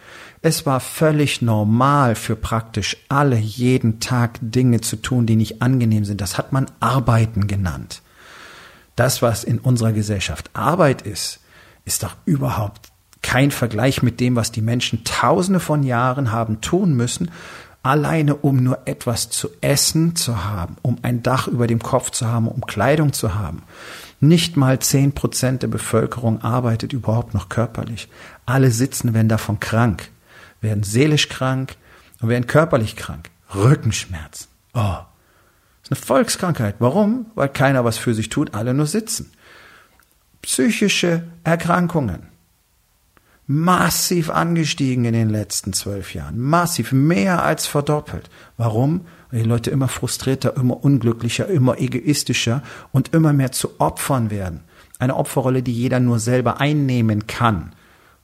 Es 0.42 0.66
war 0.66 0.80
völlig 0.80 1.40
normal 1.40 2.14
für 2.14 2.36
praktisch 2.36 2.98
alle 3.08 3.38
jeden 3.38 4.00
Tag 4.00 4.38
Dinge 4.42 4.82
zu 4.82 4.96
tun, 4.96 5.24
die 5.24 5.36
nicht 5.36 5.62
angenehm 5.62 6.04
sind. 6.04 6.20
Das 6.20 6.36
hat 6.36 6.52
man 6.52 6.70
Arbeiten 6.78 7.46
genannt. 7.46 8.01
Das, 8.96 9.22
was 9.22 9.44
in 9.44 9.58
unserer 9.58 9.92
Gesellschaft 9.92 10.50
Arbeit 10.54 11.02
ist, 11.02 11.40
ist 11.84 12.02
doch 12.02 12.16
überhaupt 12.24 12.92
kein 13.22 13.50
Vergleich 13.50 14.02
mit 14.02 14.20
dem, 14.20 14.36
was 14.36 14.52
die 14.52 14.60
Menschen 14.60 15.04
tausende 15.04 15.60
von 15.60 15.82
Jahren 15.82 16.32
haben 16.32 16.60
tun 16.60 16.94
müssen, 16.94 17.30
alleine 17.82 18.36
um 18.36 18.56
nur 18.62 18.86
etwas 18.86 19.30
zu 19.30 19.48
essen 19.60 20.14
zu 20.14 20.44
haben, 20.44 20.76
um 20.82 20.98
ein 21.02 21.22
Dach 21.22 21.48
über 21.48 21.66
dem 21.66 21.80
Kopf 21.80 22.10
zu 22.10 22.26
haben, 22.26 22.48
um 22.48 22.66
Kleidung 22.66 23.12
zu 23.12 23.34
haben. 23.34 23.62
Nicht 24.20 24.56
mal 24.56 24.78
zehn 24.78 25.12
Prozent 25.12 25.62
der 25.62 25.68
Bevölkerung 25.68 26.42
arbeitet 26.42 26.92
überhaupt 26.92 27.34
noch 27.34 27.48
körperlich. 27.48 28.08
Alle 28.46 28.70
sitzen, 28.70 29.14
werden 29.14 29.28
davon 29.28 29.58
krank, 29.58 30.10
werden 30.60 30.84
seelisch 30.84 31.28
krank 31.28 31.76
und 32.20 32.28
werden 32.28 32.46
körperlich 32.46 32.94
krank. 32.94 33.30
Rückenschmerzen. 33.52 34.48
Oh. 34.74 34.98
Eine 35.92 36.00
Volkskrankheit. 36.00 36.76
Warum? 36.78 37.26
Weil 37.34 37.50
keiner 37.50 37.84
was 37.84 37.98
für 37.98 38.14
sich 38.14 38.30
tut, 38.30 38.54
alle 38.54 38.72
nur 38.72 38.86
sitzen. 38.86 39.30
Psychische 40.40 41.24
Erkrankungen. 41.44 42.28
massiv 43.46 44.30
angestiegen 44.30 45.04
in 45.04 45.12
den 45.12 45.28
letzten 45.28 45.74
zwölf 45.74 46.14
Jahren. 46.14 46.38
Massiv, 46.38 46.92
mehr 46.92 47.42
als 47.42 47.66
verdoppelt. 47.66 48.30
Warum? 48.56 49.02
Weil 49.30 49.42
die 49.42 49.48
Leute 49.50 49.70
immer 49.70 49.88
frustrierter, 49.88 50.56
immer 50.56 50.82
unglücklicher, 50.82 51.48
immer 51.48 51.78
egoistischer 51.78 52.62
und 52.92 53.12
immer 53.12 53.34
mehr 53.34 53.52
zu 53.52 53.78
Opfern 53.78 54.30
werden. 54.30 54.60
Eine 54.98 55.16
Opferrolle, 55.16 55.62
die 55.62 55.74
jeder 55.74 56.00
nur 56.00 56.20
selber 56.20 56.58
einnehmen 56.58 57.26
kann. 57.26 57.74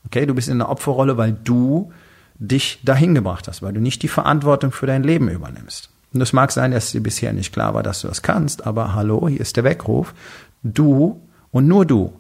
Okay, 0.07 0.25
du 0.25 0.35
bist 0.35 0.49
in 0.49 0.55
einer 0.55 0.71
Opferrolle, 0.71 1.19
weil 1.19 1.37
du 1.45 1.93
dich 2.39 2.81
dahin 2.83 3.15
gebracht 3.15 3.47
hast, 3.47 3.61
weil 3.61 3.75
du 3.75 3.81
nicht 3.81 4.03
die 4.03 4.09
Verantwortung 4.09 4.73
für 4.73 4.87
dein 4.87 5.03
Leben 5.03 5.29
übernimmst. 5.29 5.91
Und 6.13 6.21
es 6.21 6.33
mag 6.33 6.53
sein, 6.53 6.71
dass 6.71 6.93
dir 6.93 7.03
bisher 7.03 7.33
nicht 7.33 7.53
klar 7.53 7.75
war, 7.75 7.83
dass 7.83 8.01
du 8.01 8.09
das 8.09 8.23
kannst, 8.23 8.67
aber 8.67 8.95
hallo, 8.95 9.29
hier 9.29 9.41
ist 9.41 9.57
der 9.57 9.65
Weckruf. 9.65 10.15
Du 10.63 11.21
und 11.51 11.69
nur 11.69 11.85
du 11.85 12.13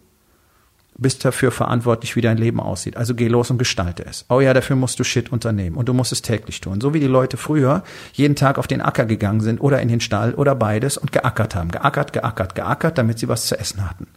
bist 0.99 1.25
dafür 1.25 1.53
verantwortlich, 1.53 2.17
wie 2.17 2.21
dein 2.21 2.37
Leben 2.37 2.61
aussieht. 2.61 2.97
Also 2.97 3.15
geh 3.15 3.29
los 3.29 3.51
und 3.51 3.59
gestalte 3.59 4.05
es. 4.05 4.27
Oh 4.29 4.41
ja, 4.41 4.53
dafür 4.53 4.75
musst 4.75 4.99
du 4.99 5.05
Shit 5.05 5.31
unternehmen 5.33 5.77
und 5.77 5.89
du 5.89 5.95
musst 5.95 6.13
es 6.13 6.23
täglich 6.23 6.61
tun. 6.61 6.81
So 6.81 6.93
wie 6.93 7.01
die 7.01 7.07
Leute 7.07 7.37
früher 7.37 7.85
jeden 8.13 8.35
Tag 8.35 8.59
auf 8.59 8.67
den 8.67 8.83
Acker 8.83 9.07
gegangen 9.07 9.41
sind 9.41 9.61
oder 9.61 9.81
in 9.81 9.89
den 9.89 10.01
Stall 10.01 10.35
oder 10.35 10.57
beides 10.57 10.99
und 10.99 11.13
geackert 11.13 11.55
haben. 11.55 11.71
Geackert, 11.71 12.13
geackert, 12.13 12.57
geackert, 12.57 12.99
damit 12.99 13.21
sie 13.21 13.29
was 13.29 13.47
zu 13.47 13.59
essen 13.59 13.89
hatten. 13.89 14.09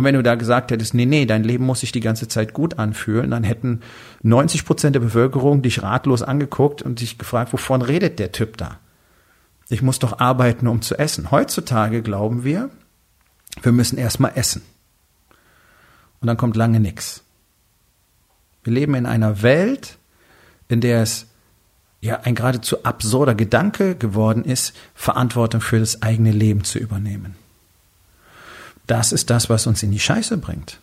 Und 0.00 0.04
wenn 0.04 0.14
du 0.14 0.22
da 0.22 0.34
gesagt 0.34 0.70
hättest, 0.70 0.94
nee, 0.94 1.04
nee, 1.04 1.26
dein 1.26 1.44
Leben 1.44 1.66
muss 1.66 1.80
sich 1.80 1.92
die 1.92 2.00
ganze 2.00 2.26
Zeit 2.26 2.54
gut 2.54 2.78
anfühlen, 2.78 3.32
dann 3.32 3.44
hätten 3.44 3.80
90 4.22 4.64
Prozent 4.64 4.94
der 4.94 5.00
Bevölkerung 5.00 5.60
dich 5.60 5.82
ratlos 5.82 6.22
angeguckt 6.22 6.80
und 6.80 6.98
sich 6.98 7.18
gefragt, 7.18 7.52
wovon 7.52 7.82
redet 7.82 8.18
der 8.18 8.32
Typ 8.32 8.56
da? 8.56 8.78
Ich 9.68 9.82
muss 9.82 9.98
doch 9.98 10.18
arbeiten, 10.18 10.68
um 10.68 10.80
zu 10.80 10.98
essen. 10.98 11.30
Heutzutage 11.30 12.00
glauben 12.00 12.44
wir, 12.44 12.70
wir 13.60 13.72
müssen 13.72 13.98
erstmal 13.98 14.32
essen. 14.36 14.62
Und 16.22 16.28
dann 16.28 16.38
kommt 16.38 16.56
lange 16.56 16.80
nichts. 16.80 17.22
Wir 18.64 18.72
leben 18.72 18.94
in 18.94 19.04
einer 19.04 19.42
Welt, 19.42 19.98
in 20.68 20.80
der 20.80 21.02
es 21.02 21.26
ja 22.00 22.20
ein 22.20 22.36
geradezu 22.36 22.84
absurder 22.84 23.34
Gedanke 23.34 23.96
geworden 23.96 24.46
ist, 24.46 24.74
Verantwortung 24.94 25.60
für 25.60 25.78
das 25.78 26.00
eigene 26.00 26.32
Leben 26.32 26.64
zu 26.64 26.78
übernehmen. 26.78 27.34
Das 28.90 29.12
ist 29.12 29.30
das, 29.30 29.48
was 29.48 29.68
uns 29.68 29.84
in 29.84 29.92
die 29.92 30.00
Scheiße 30.00 30.36
bringt. 30.36 30.80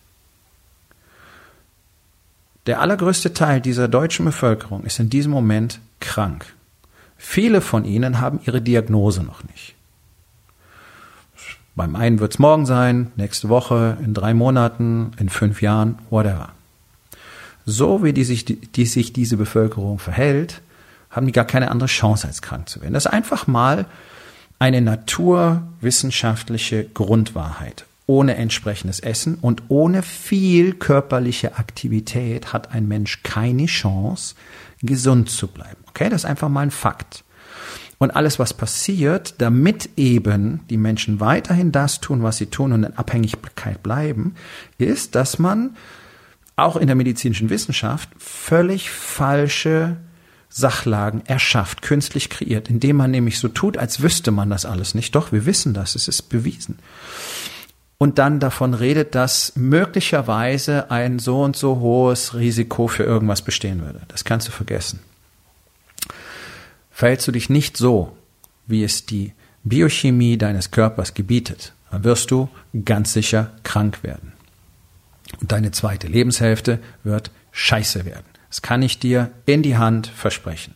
Der 2.65 2.79
allergrößte 2.79 3.33
Teil 3.33 3.59
dieser 3.59 3.89
deutschen 3.89 4.23
Bevölkerung 4.23 4.85
ist 4.85 4.99
in 4.99 5.09
diesem 5.09 5.33
Moment 5.33 5.81
krank. 5.99 6.45
Viele 7.17 7.59
von 7.59 7.83
ihnen 7.83 8.21
haben 8.21 8.39
ihre 8.45 8.61
Diagnose 8.61 9.23
noch 9.23 9.43
nicht. 9.43 9.75
Beim 11.75 11.97
einen 11.97 12.19
wird 12.19 12.31
es 12.31 12.39
morgen 12.39 12.65
sein, 12.65 13.11
nächste 13.17 13.49
Woche, 13.49 13.97
in 14.01 14.13
drei 14.13 14.33
Monaten, 14.33 15.11
in 15.19 15.27
fünf 15.27 15.61
Jahren, 15.61 15.99
whatever. 16.09 16.53
So 17.65 18.05
wie 18.05 18.13
die 18.13 18.23
sich, 18.23 18.45
die, 18.45 18.85
sich 18.85 19.11
diese 19.11 19.35
Bevölkerung 19.35 19.99
verhält, 19.99 20.61
haben 21.09 21.25
die 21.25 21.33
gar 21.33 21.43
keine 21.43 21.71
andere 21.71 21.89
Chance, 21.89 22.25
als 22.25 22.41
krank 22.41 22.69
zu 22.69 22.79
werden. 22.79 22.93
Das 22.93 23.05
ist 23.05 23.11
einfach 23.11 23.47
mal 23.47 23.85
eine 24.59 24.79
naturwissenschaftliche 24.79 26.85
Grundwahrheit 26.85 27.85
ohne 28.07 28.35
entsprechendes 28.37 29.01
Essen 29.01 29.35
und 29.35 29.63
ohne 29.67 30.01
viel 30.01 30.73
körperliche 30.73 31.57
Aktivität 31.57 32.53
hat 32.53 32.71
ein 32.71 32.87
Mensch 32.87 33.21
keine 33.21 33.65
Chance, 33.65 34.33
gesund 34.81 35.29
zu 35.29 35.47
bleiben. 35.47 35.83
Okay, 35.89 36.09
das 36.09 36.23
ist 36.23 36.29
einfach 36.29 36.49
mal 36.49 36.61
ein 36.61 36.71
Fakt. 36.71 37.25
Und 37.99 38.11
alles, 38.11 38.39
was 38.39 38.53
passiert, 38.53 39.35
damit 39.39 39.89
eben 39.97 40.61
die 40.69 40.77
Menschen 40.77 41.19
weiterhin 41.19 41.71
das 41.71 41.99
tun, 41.99 42.23
was 42.23 42.37
sie 42.37 42.45
tun 42.45 42.71
und 42.71 42.83
in 42.83 42.97
Abhängigkeit 42.97 43.83
bleiben, 43.83 44.35
ist, 44.77 45.15
dass 45.15 45.39
man 45.39 45.75
auch 46.55 46.75
in 46.75 46.87
der 46.87 46.95
medizinischen 46.95 47.49
Wissenschaft 47.49 48.09
völlig 48.17 48.89
falsche 48.89 49.97
Sachlagen 50.49 51.23
erschafft, 51.25 51.81
künstlich 51.81 52.29
kreiert, 52.29 52.69
indem 52.69 52.97
man 52.97 53.11
nämlich 53.11 53.37
so 53.39 53.47
tut, 53.47 53.77
als 53.77 54.01
wüsste 54.01 54.31
man 54.31 54.49
das 54.49 54.65
alles 54.65 54.95
nicht. 54.95 55.13
Doch, 55.13 55.31
wir 55.31 55.45
wissen 55.45 55.73
das, 55.73 55.95
es 55.95 56.07
ist 56.07 56.29
bewiesen 56.29 56.77
und 57.97 58.19
dann 58.19 58.39
davon 58.39 58.73
redet, 58.73 59.15
dass 59.15 59.53
möglicherweise 59.55 60.91
ein 60.91 61.19
so 61.19 61.41
und 61.41 61.55
so 61.55 61.79
hohes 61.79 62.35
Risiko 62.35 62.87
für 62.87 63.03
irgendwas 63.03 63.41
bestehen 63.41 63.81
würde. 63.81 64.01
Das 64.07 64.23
kannst 64.23 64.47
du 64.47 64.51
vergessen. 64.51 64.99
Verhältst 66.91 67.27
du 67.27 67.31
dich 67.31 67.49
nicht 67.49 67.77
so, 67.77 68.15
wie 68.67 68.83
es 68.83 69.05
die 69.05 69.33
Biochemie 69.63 70.37
deines 70.37 70.71
Körpers 70.71 71.13
gebietet, 71.13 71.73
dann 71.91 72.03
wirst 72.03 72.31
du 72.31 72.49
ganz 72.85 73.13
sicher 73.13 73.51
krank 73.63 74.03
werden. 74.03 74.33
Und 75.41 75.51
deine 75.51 75.71
zweite 75.71 76.07
Lebenshälfte 76.07 76.79
wird 77.03 77.31
scheiße 77.51 78.05
werden. 78.05 78.25
Das 78.49 78.61
kann 78.61 78.81
ich 78.81 78.99
dir 78.99 79.31
in 79.45 79.61
die 79.61 79.77
Hand 79.77 80.07
versprechen. 80.07 80.73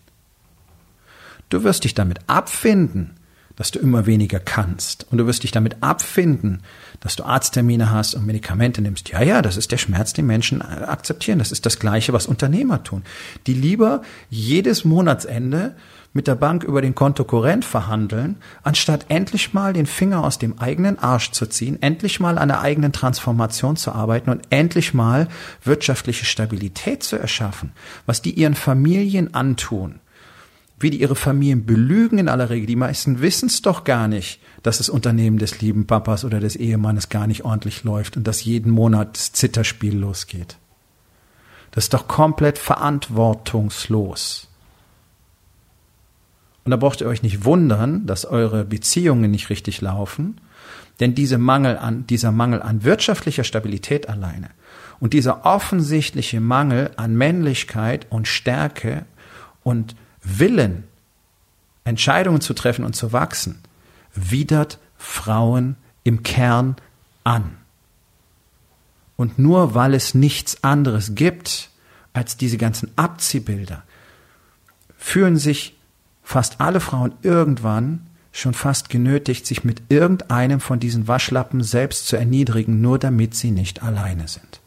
Du 1.50 1.64
wirst 1.64 1.84
dich 1.84 1.94
damit 1.94 2.20
abfinden, 2.28 3.16
dass 3.62 3.70
du 3.70 3.78
immer 3.78 4.08
weniger 4.08 4.40
kannst. 4.40 5.06
Und 5.12 5.20
du 5.20 5.28
wirst 5.28 5.44
dich 5.44 5.52
damit 5.52 5.84
abfinden, 5.84 6.64
dass 7.00 7.16
du 7.16 7.24
Arzttermine 7.24 7.92
hast 7.92 8.16
und 8.16 8.26
Medikamente 8.26 8.82
nimmst. 8.82 9.10
Ja, 9.10 9.22
ja, 9.22 9.44
das 9.44 9.56
ist 9.56 9.72
der 9.72 9.78
Schmerz, 9.78 10.14
den 10.14 10.26
Menschen 10.26 10.62
äh, 10.62 10.84
akzeptieren. 10.86 11.38
Das 11.38 11.52
ist 11.52 11.68
das 11.68 11.78
Gleiche, 11.78 12.12
was 12.12 12.26
Unternehmer 12.26 12.84
tun. 12.84 13.04
Die 13.46 13.54
lieber 13.54 14.02
jedes 14.32 14.84
Monatsende 14.84 15.76
mit 16.12 16.26
der 16.26 16.34
Bank 16.34 16.64
über 16.64 16.82
den 16.82 16.96
Kontokorrent 16.96 17.64
verhandeln, 17.64 18.38
anstatt 18.64 19.06
endlich 19.10 19.54
mal 19.54 19.74
den 19.74 19.86
Finger 19.86 20.24
aus 20.24 20.40
dem 20.40 20.58
eigenen 20.58 20.98
Arsch 20.98 21.30
zu 21.30 21.46
ziehen, 21.46 21.80
endlich 21.84 22.20
mal 22.20 22.40
an 22.40 22.48
der 22.48 22.62
eigenen 22.62 22.94
Transformation 22.94 23.76
zu 23.76 23.92
arbeiten 23.92 24.32
und 24.32 24.42
endlich 24.50 24.96
mal 24.96 25.28
wirtschaftliche 25.64 26.26
Stabilität 26.26 27.04
zu 27.04 27.16
erschaffen, 27.16 27.74
was 28.08 28.24
die 28.24 28.32
ihren 28.32 28.56
Familien 28.56 29.36
antun 29.36 30.01
wie 30.84 30.90
die 30.90 31.02
ihre 31.02 31.16
Familien 31.16 31.66
belügen 31.66 32.18
in 32.18 32.30
aller 32.30 32.50
Regel. 32.50 32.68
Die 32.68 32.76
meisten 32.76 33.22
wissen 33.22 33.48
es 33.48 33.62
doch 33.62 33.84
gar 33.84 34.08
nicht, 34.08 34.40
dass 34.64 34.78
das 34.80 34.90
Unternehmen 34.90 35.38
des 35.38 35.62
lieben 35.62 35.88
Papas 35.88 36.26
oder 36.26 36.40
des 36.40 36.56
Ehemannes 36.56 37.10
gar 37.10 37.28
nicht 37.28 37.46
ordentlich 37.46 37.84
läuft 37.84 38.18
und 38.18 38.28
dass 38.28 38.44
jeden 38.44 38.72
Monat 38.72 39.16
das 39.16 39.34
Zitterspiel 39.34 39.98
losgeht. 39.98 40.58
Das 41.72 41.86
ist 41.86 41.94
doch 41.94 42.08
komplett 42.08 42.58
verantwortungslos. 42.58 44.48
Und 46.64 46.72
da 46.72 46.78
braucht 46.78 47.02
ihr 47.02 47.08
euch 47.08 47.24
nicht 47.24 47.46
wundern, 47.46 48.06
dass 48.06 48.26
eure 48.26 48.66
Beziehungen 48.66 49.32
nicht 49.32 49.50
richtig 49.50 49.82
laufen, 49.82 50.40
denn 51.00 51.16
diese 51.16 51.40
Mangel 51.40 51.78
an, 51.78 52.06
dieser 52.06 52.32
Mangel 52.32 52.62
an 52.62 52.84
wirtschaftlicher 52.84 53.44
Stabilität 53.44 54.08
alleine 54.08 54.50
und 55.00 55.14
dieser 55.14 55.46
offensichtliche 55.46 56.40
Mangel 56.40 56.92
an 56.96 57.16
Männlichkeit 57.16 58.06
und 58.12 58.28
Stärke 58.28 59.06
und 59.64 59.96
Willen, 60.24 60.84
Entscheidungen 61.84 62.42
zu 62.42 62.54
treffen 62.54 62.86
und 62.86 62.96
zu 62.96 63.12
wachsen, 63.12 63.60
widert 64.14 64.80
Frauen 64.98 65.76
im 66.04 66.24
Kern 66.24 66.76
an. 67.24 67.58
Und 69.16 69.40
nur 69.40 69.76
weil 69.76 69.94
es 69.94 70.14
nichts 70.14 70.64
anderes 70.64 71.16
gibt 71.16 71.70
als 72.14 72.38
diese 72.38 72.58
ganzen 72.58 72.92
Abziehbilder, 72.98 73.84
fühlen 74.98 75.38
sich 75.38 75.78
fast 76.24 76.62
alle 76.62 76.80
Frauen 76.80 77.14
irgendwann 77.22 78.08
schon 78.32 78.54
fast 78.54 78.90
genötigt, 78.90 79.46
sich 79.46 79.64
mit 79.64 79.82
irgendeinem 79.90 80.60
von 80.60 80.80
diesen 80.80 81.08
Waschlappen 81.08 81.64
selbst 81.64 82.08
zu 82.08 82.16
erniedrigen, 82.16 82.82
nur 82.82 82.98
damit 82.98 83.36
sie 83.36 83.52
nicht 83.52 83.84
alleine 83.84 84.28
sind. 84.28 84.61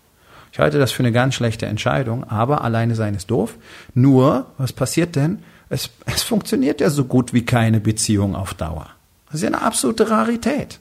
Ich 0.54 0.60
halte 0.60 0.78
das 0.78 0.92
für 0.92 1.02
eine 1.02 1.10
ganz 1.10 1.34
schlechte 1.34 1.66
Entscheidung, 1.66 2.22
aber 2.22 2.62
alleine 2.62 2.94
sein 2.94 3.16
ist 3.16 3.28
doof. 3.28 3.56
Nur, 3.92 4.46
was 4.56 4.72
passiert 4.72 5.16
denn? 5.16 5.40
Es, 5.68 5.90
es 6.06 6.22
funktioniert 6.22 6.80
ja 6.80 6.90
so 6.90 7.06
gut 7.06 7.32
wie 7.32 7.44
keine 7.44 7.80
Beziehung 7.80 8.36
auf 8.36 8.54
Dauer. 8.54 8.88
Das 9.26 9.34
ist 9.34 9.42
ja 9.42 9.48
eine 9.48 9.62
absolute 9.62 10.10
Rarität. 10.10 10.78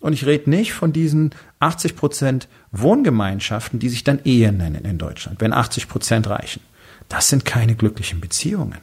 Und 0.00 0.14
ich 0.14 0.26
rede 0.26 0.50
nicht 0.50 0.72
von 0.72 0.92
diesen 0.92 1.30
80 1.60 1.94
Prozent 1.94 2.48
Wohngemeinschaften, 2.72 3.78
die 3.78 3.88
sich 3.88 4.02
dann 4.02 4.18
Ehe 4.24 4.50
nennen 4.50 4.84
in 4.84 4.98
Deutschland, 4.98 5.40
wenn 5.40 5.52
80 5.52 5.86
Prozent 5.86 6.28
reichen. 6.28 6.60
Das 7.08 7.28
sind 7.28 7.44
keine 7.44 7.76
glücklichen 7.76 8.20
Beziehungen. 8.20 8.80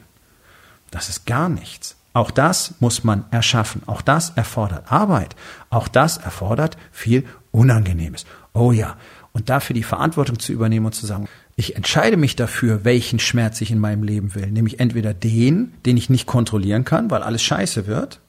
Das 0.90 1.10
ist 1.10 1.26
gar 1.26 1.50
nichts. 1.50 1.96
Auch 2.14 2.30
das 2.30 2.72
muss 2.80 3.04
man 3.04 3.26
erschaffen. 3.30 3.82
Auch 3.84 4.00
das 4.00 4.30
erfordert 4.30 4.90
Arbeit. 4.90 5.36
Auch 5.68 5.88
das 5.88 6.16
erfordert 6.16 6.78
viel 6.90 7.24
Unangenehmes. 7.50 8.24
Oh 8.54 8.72
ja, 8.72 8.96
und 9.32 9.48
dafür 9.48 9.74
die 9.74 9.82
Verantwortung 9.82 10.38
zu 10.38 10.52
übernehmen 10.52 10.86
und 10.86 10.94
zu 10.94 11.06
sagen, 11.06 11.28
ich 11.56 11.76
entscheide 11.76 12.16
mich 12.16 12.36
dafür, 12.36 12.84
welchen 12.84 13.18
Schmerz 13.18 13.60
ich 13.60 13.70
in 13.70 13.78
meinem 13.78 14.02
Leben 14.02 14.34
will. 14.34 14.50
Nämlich 14.50 14.80
entweder 14.80 15.14
den, 15.14 15.74
den 15.86 15.96
ich 15.96 16.10
nicht 16.10 16.26
kontrollieren 16.26 16.84
kann, 16.84 17.10
weil 17.10 17.22
alles 17.22 17.42
scheiße 17.42 17.86
wird, 17.86 18.20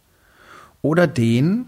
oder 0.82 1.08
den, 1.08 1.66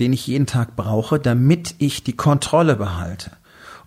den 0.00 0.12
ich 0.12 0.26
jeden 0.26 0.46
Tag 0.46 0.76
brauche, 0.76 1.18
damit 1.18 1.74
ich 1.78 2.04
die 2.04 2.16
Kontrolle 2.16 2.76
behalte. 2.76 3.32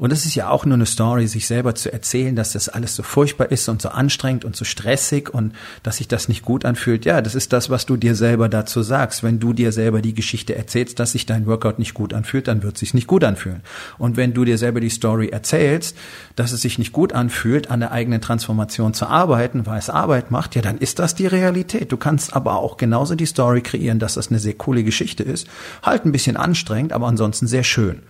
Und 0.01 0.11
es 0.11 0.25
ist 0.25 0.33
ja 0.33 0.49
auch 0.49 0.65
nur 0.65 0.73
eine 0.73 0.87
Story, 0.87 1.27
sich 1.27 1.45
selber 1.45 1.75
zu 1.75 1.93
erzählen, 1.93 2.35
dass 2.35 2.53
das 2.53 2.69
alles 2.69 2.95
so 2.95 3.03
furchtbar 3.03 3.51
ist 3.51 3.69
und 3.69 3.83
so 3.83 3.89
anstrengend 3.89 4.45
und 4.45 4.55
so 4.55 4.65
stressig 4.65 5.31
und 5.31 5.53
dass 5.83 5.97
sich 5.97 6.07
das 6.07 6.27
nicht 6.27 6.41
gut 6.41 6.65
anfühlt. 6.65 7.05
Ja, 7.05 7.21
das 7.21 7.35
ist 7.35 7.53
das, 7.53 7.69
was 7.69 7.85
du 7.85 7.97
dir 7.97 8.15
selber 8.15 8.49
dazu 8.49 8.81
sagst. 8.81 9.21
Wenn 9.21 9.39
du 9.39 9.53
dir 9.53 9.71
selber 9.71 10.01
die 10.01 10.15
Geschichte 10.15 10.55
erzählst, 10.55 10.97
dass 10.97 11.11
sich 11.11 11.27
dein 11.27 11.45
Workout 11.45 11.77
nicht 11.77 11.93
gut 11.93 12.15
anfühlt, 12.15 12.47
dann 12.47 12.63
wird 12.63 12.77
es 12.77 12.79
sich 12.79 12.95
nicht 12.95 13.05
gut 13.05 13.23
anfühlen. 13.23 13.61
Und 13.99 14.17
wenn 14.17 14.33
du 14.33 14.43
dir 14.43 14.57
selber 14.57 14.79
die 14.79 14.89
Story 14.89 15.29
erzählst, 15.29 15.95
dass 16.35 16.51
es 16.51 16.63
sich 16.63 16.79
nicht 16.79 16.93
gut 16.93 17.13
anfühlt, 17.13 17.69
an 17.69 17.81
der 17.81 17.91
eigenen 17.91 18.21
Transformation 18.21 18.95
zu 18.95 19.05
arbeiten, 19.05 19.67
weil 19.67 19.77
es 19.77 19.91
Arbeit 19.91 20.31
macht, 20.31 20.55
ja, 20.55 20.63
dann 20.63 20.79
ist 20.79 20.97
das 20.97 21.13
die 21.13 21.27
Realität. 21.27 21.91
Du 21.91 21.97
kannst 21.97 22.35
aber 22.35 22.57
auch 22.57 22.77
genauso 22.77 23.13
die 23.13 23.27
Story 23.27 23.61
kreieren, 23.61 23.99
dass 23.99 24.15
das 24.15 24.29
eine 24.29 24.39
sehr 24.39 24.55
coole 24.55 24.83
Geschichte 24.83 25.21
ist. 25.21 25.45
Halt 25.83 26.05
ein 26.05 26.11
bisschen 26.11 26.37
anstrengend, 26.37 26.91
aber 26.91 27.05
ansonsten 27.05 27.45
sehr 27.45 27.63
schön. 27.63 28.01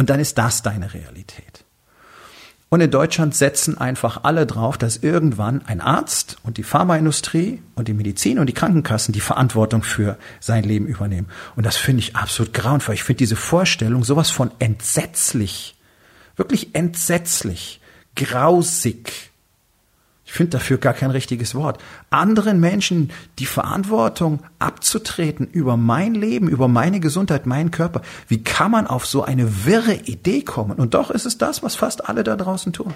Und 0.00 0.08
dann 0.08 0.18
ist 0.18 0.38
das 0.38 0.62
deine 0.62 0.94
Realität. 0.94 1.66
Und 2.70 2.80
in 2.80 2.90
Deutschland 2.90 3.34
setzen 3.34 3.76
einfach 3.76 4.24
alle 4.24 4.46
drauf, 4.46 4.78
dass 4.78 4.96
irgendwann 4.96 5.60
ein 5.66 5.82
Arzt 5.82 6.38
und 6.42 6.56
die 6.56 6.62
Pharmaindustrie 6.62 7.60
und 7.74 7.86
die 7.86 7.92
Medizin 7.92 8.38
und 8.38 8.46
die 8.46 8.54
Krankenkassen 8.54 9.12
die 9.12 9.20
Verantwortung 9.20 9.82
für 9.82 10.16
sein 10.40 10.64
Leben 10.64 10.86
übernehmen. 10.86 11.28
Und 11.54 11.66
das 11.66 11.76
finde 11.76 12.00
ich 12.00 12.16
absolut 12.16 12.54
grauenvoll. 12.54 12.94
Ich 12.94 13.02
finde 13.02 13.18
diese 13.18 13.36
Vorstellung 13.36 14.02
sowas 14.02 14.30
von 14.30 14.50
entsetzlich. 14.58 15.76
Wirklich 16.34 16.74
entsetzlich. 16.74 17.82
Grausig. 18.16 19.29
Ich 20.30 20.36
finde 20.36 20.58
dafür 20.58 20.78
gar 20.78 20.94
kein 20.94 21.10
richtiges 21.10 21.56
Wort. 21.56 21.82
Anderen 22.10 22.60
Menschen 22.60 23.10
die 23.40 23.46
Verantwortung 23.46 24.38
abzutreten 24.60 25.48
über 25.48 25.76
mein 25.76 26.14
Leben, 26.14 26.48
über 26.48 26.68
meine 26.68 27.00
Gesundheit, 27.00 27.46
meinen 27.46 27.72
Körper. 27.72 28.00
Wie 28.28 28.44
kann 28.44 28.70
man 28.70 28.86
auf 28.86 29.06
so 29.06 29.24
eine 29.24 29.66
wirre 29.66 29.94
Idee 29.94 30.42
kommen? 30.42 30.78
Und 30.78 30.94
doch 30.94 31.10
ist 31.10 31.26
es 31.26 31.36
das, 31.36 31.64
was 31.64 31.74
fast 31.74 32.08
alle 32.08 32.22
da 32.22 32.36
draußen 32.36 32.72
tun. 32.72 32.94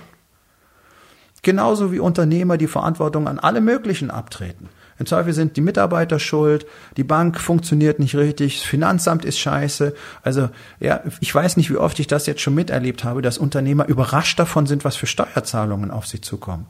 Genauso 1.42 1.90
wie 1.90 1.98
Unternehmer 1.98 2.56
die 2.56 2.68
Verantwortung 2.68 3.26
an 3.26 3.40
alle 3.40 3.60
möglichen 3.60 4.12
abtreten. 4.12 4.68
Im 5.00 5.06
Zweifel 5.06 5.32
sind 5.32 5.56
die 5.56 5.60
Mitarbeiter 5.60 6.20
schuld, 6.20 6.66
die 6.96 7.02
Bank 7.02 7.40
funktioniert 7.40 7.98
nicht 7.98 8.14
richtig, 8.14 8.60
das 8.60 8.64
Finanzamt 8.68 9.24
ist 9.24 9.40
scheiße. 9.40 9.92
Also, 10.22 10.50
ja, 10.78 11.00
ich 11.18 11.34
weiß 11.34 11.56
nicht, 11.56 11.68
wie 11.68 11.78
oft 11.78 11.98
ich 11.98 12.06
das 12.06 12.26
jetzt 12.26 12.42
schon 12.42 12.54
miterlebt 12.54 13.02
habe, 13.02 13.22
dass 13.22 13.38
Unternehmer 13.38 13.88
überrascht 13.88 14.38
davon 14.38 14.66
sind, 14.66 14.84
was 14.84 14.94
für 14.94 15.08
Steuerzahlungen 15.08 15.90
auf 15.90 16.06
sie 16.06 16.20
zukommen 16.20 16.66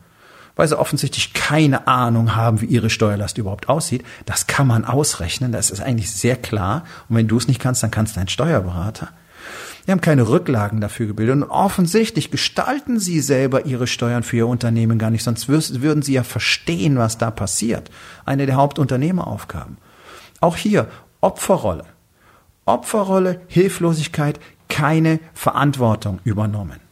weil 0.57 0.69
sie 0.69 0.79
offensichtlich 0.79 1.33
keine 1.33 1.87
Ahnung 1.87 2.37
haben, 2.37 2.61
wie 2.61 2.67
ihre 2.67 2.91
Steuerlast 2.91 3.39
überhaupt 3.39 3.69
aussieht. 3.69 4.05
Das 4.27 4.47
kann 4.47 4.67
man 4.67 4.85
ausrechnen, 4.85 5.53
das 5.53 5.71
ist 5.71 5.81
eigentlich 5.81 6.11
sehr 6.11 6.37
klar. 6.37 6.85
Und 7.09 7.17
wenn 7.17 7.29
du 7.29 7.37
es 7.37 7.49
nicht 7.49 7.61
kannst, 7.61 7.83
dann 7.83 7.91
kannst 7.91 8.17
dein 8.17 8.29
Steuerberater. 8.29 9.09
Die 9.87 9.93
haben 9.93 10.01
keine 10.01 10.29
Rücklagen 10.29 10.81
dafür 10.81 11.07
gebildet. 11.07 11.37
Und 11.37 11.43
offensichtlich 11.45 12.31
gestalten 12.31 12.99
sie 12.99 13.21
selber 13.21 13.67
ihre 13.67 13.87
Steuern 13.87 14.23
für 14.23 14.39
ihr 14.39 14.47
Unternehmen 14.47 14.99
gar 14.99 15.11
nicht, 15.11 15.25
sonst 15.25 15.49
würden 15.49 16.03
sie 16.03 16.15
ja 16.15 16.23
verstehen, 16.23 16.97
was 16.97 17.19
da 17.19 17.31
passiert. 17.31 17.91
Eine 18.25 18.47
der 18.47 18.57
Hauptunternehmeraufgaben. 18.57 19.77
Auch 20.41 20.57
hier 20.57 20.89
Opferrolle. 21.21 21.85
Opferrolle, 22.65 23.41
Hilflosigkeit, 23.47 24.41
keine 24.71 25.21
Verantwortung 25.35 26.21
übernommen. 26.25 26.84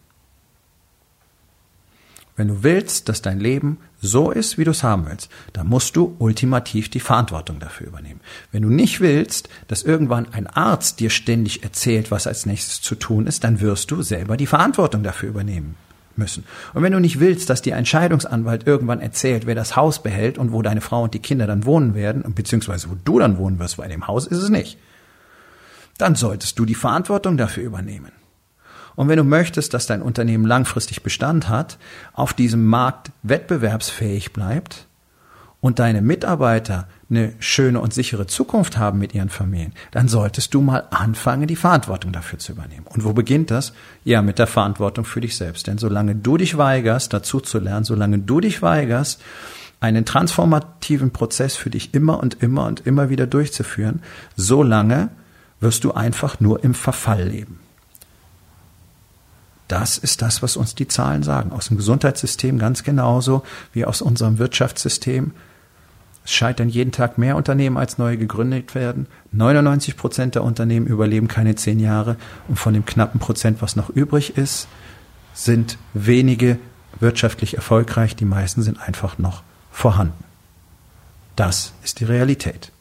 Wenn 2.35 2.49
du 2.49 2.63
willst, 2.63 3.09
dass 3.09 3.21
dein 3.21 3.41
Leben 3.41 3.79
so 4.01 4.31
ist, 4.31 4.57
wie 4.57 4.65
du 4.65 4.71
es 4.71 4.83
haben 4.83 5.07
willst, 5.07 5.31
dann 5.53 5.69
musst 5.69 5.97
du 5.97 6.17
ultimativ 6.19 6.89
die 6.89 7.01
Verantwortung 7.01 7.59
dafür 7.59 7.89
übernehmen. 7.89 8.21
Wenn 8.53 8.63
du 8.63 8.71
nicht 8.71 9.01
willst, 9.01 9.51
dass 9.69 9.83
irgendwann 9.83 10.33
ein 10.33 10.47
Arzt 10.47 11.01
dir 11.01 11.11
ständig 11.11 11.63
erzählt, 11.63 12.11
was 12.11 12.27
als 12.27 12.47
nächstes 12.47 12.81
zu 12.81 12.95
tun 12.95 13.27
ist, 13.27 13.45
dann 13.45 13.61
wirst 13.61 13.91
du 13.91 14.01
selber 14.03 14.37
die 14.37 14.47
Verantwortung 14.47 15.03
dafür 15.03 15.29
übernehmen 15.29 15.77
müssen. 16.17 16.45
Und 16.73 16.83
wenn 16.83 16.93
du 16.93 17.01
nicht 17.01 17.21
willst, 17.21 17.51
dass 17.51 17.63
dir 17.63 17.77
ein 17.77 17.87
Scheidungsanwalt 17.87 18.67
irgendwann 18.67 19.01
erzählt, 19.01 19.47
wer 19.47 19.55
das 19.55 19.77
Haus 19.77 20.03
behält 20.03 20.39
und 20.39 20.53
wo 20.53 20.63
deine 20.63 20.81
Frau 20.81 21.03
und 21.03 21.15
die 21.15 21.21
Kinder 21.21 21.47
dann 21.47 21.67
wohnen 21.67 21.95
werden, 21.95 22.25
beziehungsweise 22.35 22.91
wo 22.91 22.97
du 23.05 23.19
dann 23.19 23.37
wohnen 23.37 23.59
wirst, 23.59 23.79
weil 23.79 23.87
in 23.87 23.93
dem 23.93 24.07
Haus 24.07 24.27
ist 24.27 24.39
es 24.39 24.49
nicht, 24.49 24.79
dann 25.99 26.15
solltest 26.15 26.59
du 26.59 26.65
die 26.65 26.75
Verantwortung 26.75 27.37
dafür 27.37 27.65
übernehmen. 27.65 28.11
Und 28.97 29.09
wenn 29.09 29.17
du 29.17 29.25
möchtest, 29.25 29.75
dass 29.75 29.87
dein 29.87 30.03
Unternehmen 30.03 30.47
langfristig 30.47 31.03
Bestand 31.03 31.49
hat, 31.49 31.79
auf 32.13 32.35
diesem 32.35 32.67
Markt 32.67 33.11
wettbewerbsfähig 33.23 34.33
bleibt 34.33 34.87
und 35.61 35.79
deine 35.79 36.03
Mitarbeiter 36.03 36.89
eine 37.09 37.33
schöne 37.39 37.81
und 37.81 37.95
sichere 37.95 38.27
Zukunft 38.27 38.79
haben 38.79 38.99
mit 38.99 39.15
ihren 39.15 39.29
Familien, 39.29 39.73
dann 39.91 40.09
solltest 40.09 40.55
du 40.55 40.61
mal 40.61 40.85
anfangen, 40.91 41.47
die 41.47 41.57
Verantwortung 41.57 42.13
dafür 42.13 42.39
zu 42.39 42.53
übernehmen. 42.53 42.87
Und 42.87 43.05
wo 43.05 43.13
beginnt 43.13 43.51
das? 43.51 43.73
Ja, 44.05 44.23
mit 44.23 44.39
der 44.39 44.47
Verantwortung 44.47 45.05
für 45.05 45.21
dich 45.21 45.37
selbst. 45.37 45.67
Denn 45.67 45.79
solange 45.79 46.15
du 46.15 46.37
dich 46.37 46.57
weigerst, 46.57 47.13
dazu 47.13 47.41
zu 47.41 47.59
lernen, 47.59 47.85
solange 47.85 48.19
du 48.19 48.41
dich 48.41 48.63
weigerst, 48.63 49.21
einen 49.81 50.05
transformativen 50.05 51.11
Prozess 51.11 51.57
für 51.57 51.69
dich 51.69 51.93
immer 51.93 52.21
und 52.21 52.43
immer 52.43 52.67
und 52.67 52.87
immer 52.87 53.11
wieder 53.11 53.27
durchzuführen, 53.27 54.01
solange 54.37 55.11
wirst 55.61 55.85
du 55.85 55.93
einfach 55.93 56.41
nur 56.41 56.63
im 56.63 56.75
Verfall 56.75 57.25
leben. 57.25 57.61
Das 59.73 59.97
ist 59.97 60.21
das, 60.21 60.43
was 60.43 60.59
uns 60.59 60.75
die 60.75 60.87
Zahlen 60.87 61.23
sagen. 61.23 61.51
Aus 61.51 61.69
dem 61.69 61.79
Gesundheitssystem 61.79 62.59
ganz 62.59 62.83
genauso 62.83 63.43
wie 63.73 63.87
aus 63.87 64.03
unserem 64.03 64.37
Wirtschaftssystem. 64.37 65.31
Es 66.27 66.31
scheitern 66.31 66.69
jeden 66.69 66.93
Tag 66.93 67.17
mehr 67.17 67.37
Unternehmen, 67.37 67.79
als 67.79 67.97
neue 67.97 68.19
gegründet 68.19 68.75
werden. 68.75 69.07
99 69.31 69.97
Prozent 69.97 70.35
der 70.35 70.45
Unternehmen 70.45 70.87
überleben 70.87 71.27
keine 71.27 71.55
zehn 71.55 71.81
Jahre. 71.81 72.17
Und 72.49 72.59
von 72.59 72.75
dem 72.75 72.85
knappen 72.85 73.19
Prozent, 73.19 73.63
was 73.63 73.75
noch 73.75 73.89
übrig 73.89 74.37
ist, 74.37 74.69
sind 75.33 75.79
wenige 75.95 76.59
wirtschaftlich 77.01 77.55
erfolgreich. 77.55 78.15
Die 78.15 78.27
meisten 78.27 78.61
sind 78.61 78.79
einfach 78.79 79.17
noch 79.17 79.43
vorhanden. 79.71 80.23
Das 81.35 81.73
ist 81.83 82.01
die 82.01 82.05
Realität. 82.05 82.72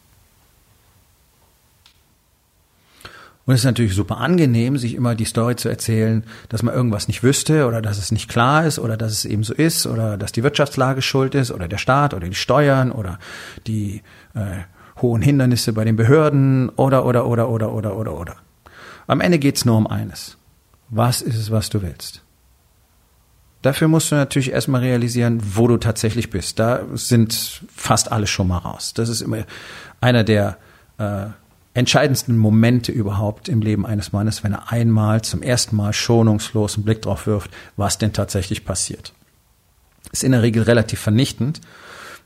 Und 3.46 3.56
es 3.56 3.62
ist 3.62 3.66
natürlich 3.66 3.96
super 3.96 4.18
angenehm, 4.18 4.78
sich 4.78 4.94
immer 4.94 5.16
die 5.16 5.26
Story 5.26 5.56
zu 5.56 5.68
erzählen, 5.68 6.24
dass 6.50 6.62
man 6.62 6.76
irgendwas 6.76 7.08
nicht 7.08 7.24
wüsste 7.24 7.66
oder 7.66 7.82
dass 7.82 7.98
es 7.98 8.12
nicht 8.12 8.30
klar 8.30 8.66
ist 8.66 8.78
oder 8.78 8.98
dass 8.98 9.12
es 9.12 9.26
eben 9.26 9.44
so 9.44 9.54
ist 9.54 9.88
oder 9.88 10.18
dass 10.18 10.32
die 10.32 10.44
Wirtschaftslage 10.44 11.02
schuld 11.02 11.34
ist 11.34 11.52
oder 11.52 11.68
der 11.68 11.80
Staat 11.80 12.14
oder 12.14 12.28
die 12.28 12.36
Steuern 12.36 12.92
oder 12.92 13.18
die 13.66 14.04
äh, 14.36 15.02
hohen 15.02 15.22
Hindernisse 15.22 15.74
bei 15.74 15.86
den 15.86 15.96
Behörden 15.96 16.70
oder 16.70 17.06
oder 17.06 17.26
oder 17.26 17.50
oder 17.50 17.72
oder 17.72 17.98
oder 17.98 18.14
oder. 18.14 18.36
Am 19.08 19.22
Ende 19.22 19.40
geht's 19.40 19.66
nur 19.66 19.78
um 19.78 19.88
eines. 19.88 20.38
Was 20.90 21.22
ist 21.22 21.38
es, 21.38 21.50
was 21.52 21.70
du 21.70 21.82
willst? 21.82 22.22
Dafür 23.62 23.88
musst 23.88 24.12
du 24.12 24.16
natürlich 24.16 24.52
erstmal 24.52 24.82
realisieren, 24.82 25.40
wo 25.56 25.68
du 25.68 25.78
tatsächlich 25.78 26.30
bist. 26.30 26.60
Da 26.60 26.82
sind 26.94 27.64
fast 27.76 28.12
alle 28.12 28.28
schon 28.28 28.48
mal 28.48 28.58
raus. 28.58 28.94
Das 28.94 29.08
ist 29.08 29.22
immer 29.22 29.46
einer 30.00 30.24
der 30.24 30.58
äh, 30.98 31.28
entscheidendsten 31.74 32.38
Momente 32.38 32.92
überhaupt 32.92 33.48
im 33.48 33.62
Leben 33.62 33.86
eines 33.86 34.12
Mannes, 34.12 34.44
wenn 34.44 34.54
er 34.54 34.72
einmal 34.72 35.22
zum 35.22 35.42
ersten 35.42 35.76
Mal 35.76 35.94
schonungslos 35.94 36.76
einen 36.76 36.84
Blick 36.84 37.02
drauf 37.02 37.28
wirft, 37.28 37.52
was 37.78 37.98
denn 37.98 38.14
tatsächlich 38.14 38.66
passiert. 38.66 39.14
Ist 40.12 40.24
in 40.24 40.34
der 40.34 40.42
Regel 40.42 40.64
relativ 40.64 41.00
vernichtend. 41.00 41.62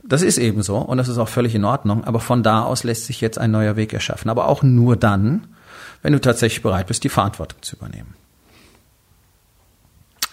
Das 0.04 0.22
ist 0.22 0.38
eben 0.38 0.64
so 0.64 0.78
und 0.78 0.98
das 0.98 1.08
ist 1.08 1.18
auch 1.18 1.30
völlig 1.30 1.54
in 1.54 1.66
Ordnung, 1.66 2.04
aber 2.04 2.20
von 2.20 2.44
da 2.44 2.64
aus 2.64 2.84
lässt 2.84 3.06
sich 3.06 3.22
jetzt 3.22 3.38
ein 3.38 3.52
neuer 3.52 3.76
Weg 3.76 3.94
erschaffen. 3.94 4.30
Aber 4.30 4.48
auch 4.48 4.64
nur 4.64 4.96
dann, 4.96 5.48
wenn 6.02 6.14
du 6.14 6.22
tatsächlich 6.22 6.64
bereit 6.64 6.88
bist, 6.88 7.04
die 7.04 7.10
Verantwortung 7.10 7.62
zu 7.62 7.76
übernehmen. 7.76 8.16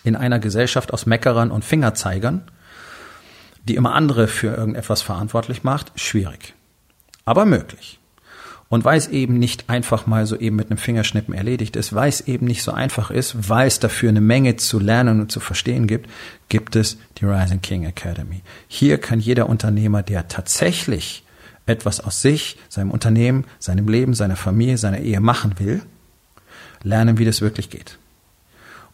In 0.04 0.16
einer 0.16 0.38
Gesellschaft 0.38 0.92
aus 0.92 1.06
Meckerern 1.06 1.50
und 1.50 1.64
Fingerzeigern, 1.64 2.50
die 3.64 3.76
immer 3.76 3.94
andere 3.94 4.26
für 4.26 4.54
irgendetwas 4.54 5.02
verantwortlich 5.02 5.62
macht, 5.62 5.92
schwierig. 5.94 6.54
Aber 7.24 7.44
möglich. 7.44 8.00
Und 8.72 8.86
weil 8.86 8.96
es 8.96 9.08
eben 9.08 9.38
nicht 9.38 9.68
einfach 9.68 10.06
mal 10.06 10.24
so 10.24 10.34
eben 10.34 10.56
mit 10.56 10.70
einem 10.70 10.78
Fingerschnippen 10.78 11.34
erledigt 11.34 11.76
ist, 11.76 11.94
weil 11.94 12.08
es 12.08 12.22
eben 12.22 12.46
nicht 12.46 12.62
so 12.62 12.72
einfach 12.72 13.10
ist, 13.10 13.50
weil 13.50 13.66
es 13.66 13.80
dafür 13.80 14.08
eine 14.08 14.22
Menge 14.22 14.56
zu 14.56 14.78
lernen 14.78 15.20
und 15.20 15.30
zu 15.30 15.40
verstehen 15.40 15.86
gibt, 15.86 16.08
gibt 16.48 16.74
es 16.74 16.96
die 17.18 17.26
Rising 17.26 17.60
King 17.60 17.84
Academy. 17.84 18.40
Hier 18.68 18.96
kann 18.96 19.20
jeder 19.20 19.50
Unternehmer, 19.50 20.02
der 20.02 20.26
tatsächlich 20.28 21.22
etwas 21.66 22.00
aus 22.00 22.22
sich, 22.22 22.56
seinem 22.70 22.90
Unternehmen, 22.92 23.44
seinem 23.58 23.88
Leben, 23.88 24.14
seiner 24.14 24.36
Familie, 24.36 24.78
seiner 24.78 25.00
Ehe 25.00 25.20
machen 25.20 25.58
will, 25.58 25.82
lernen, 26.82 27.18
wie 27.18 27.26
das 27.26 27.42
wirklich 27.42 27.68
geht. 27.68 27.98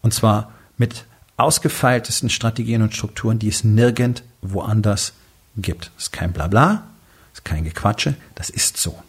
Und 0.02 0.12
zwar 0.12 0.52
mit 0.76 1.04
ausgefeiltesten 1.36 2.30
Strategien 2.30 2.82
und 2.82 2.96
Strukturen, 2.96 3.38
die 3.38 3.46
es 3.46 3.62
nirgend 3.62 4.24
woanders 4.42 5.12
gibt. 5.56 5.92
Das 5.94 6.06
ist 6.06 6.12
kein 6.12 6.32
Blabla, 6.32 6.82
das 7.30 7.38
ist 7.38 7.44
kein 7.44 7.62
Gequatsche, 7.62 8.16
das 8.34 8.50
ist 8.50 8.76
so. 8.76 9.00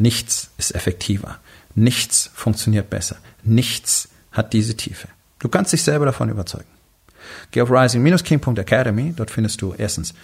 Nichts 0.00 0.50
ist 0.56 0.74
effektiver. 0.74 1.36
Nichts 1.74 2.30
funktioniert 2.32 2.88
besser. 2.88 3.16
Nichts 3.42 4.08
hat 4.32 4.54
diese 4.54 4.74
Tiefe. 4.74 5.08
Du 5.40 5.50
kannst 5.50 5.74
dich 5.74 5.82
selber 5.82 6.06
davon 6.06 6.30
überzeugen. 6.30 6.70
Geh 7.50 7.60
auf 7.60 7.70
rising-king.academy. 7.70 9.12
Dort 9.14 9.30
findest 9.30 9.60
du 9.60 9.74
erstens 9.76 10.14